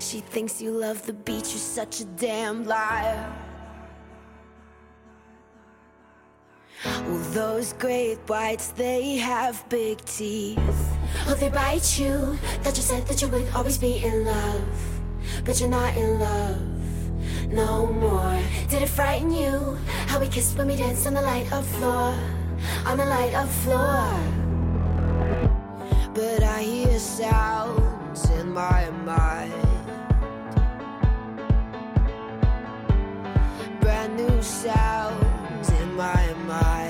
[0.00, 3.32] She thinks you love the beach, you're such a damn liar.
[6.84, 10.58] Well, those great whites, they have big teeth.
[11.26, 12.38] Oh, they bite you.
[12.62, 15.00] That you said that you would always be in love.
[15.44, 16.73] But you're not in love
[17.54, 18.38] no more.
[18.68, 19.78] Did it frighten you?
[20.08, 22.14] How we kissed when we danced on the light of floor.
[22.86, 24.10] On the light of floor.
[26.12, 29.52] But I hear sounds in my mind.
[33.80, 36.83] Brand new sounds in my mind.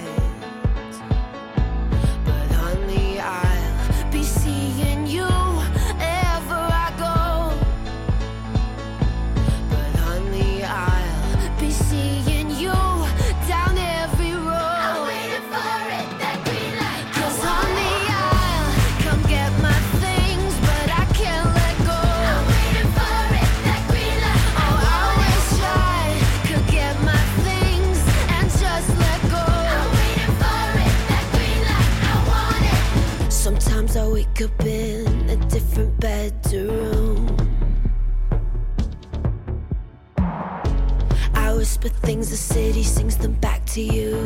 [41.85, 44.17] Whisper things, the city sings them back to you.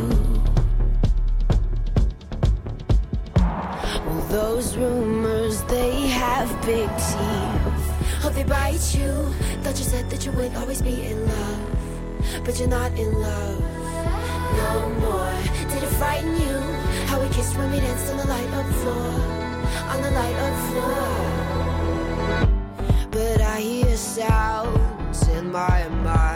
[3.37, 7.85] Well, those rumors, they have big teeth.
[8.25, 9.13] Oh, they bite you.
[9.63, 11.61] Thought you said that you would always be in love.
[12.45, 13.61] But you're not in love
[14.63, 15.35] no more.
[15.71, 16.59] Did it frighten you?
[17.07, 19.13] How we kissed when we danced on the light of floor.
[19.93, 21.11] On the light of floor.
[23.11, 26.28] But I hear sounds in my mind.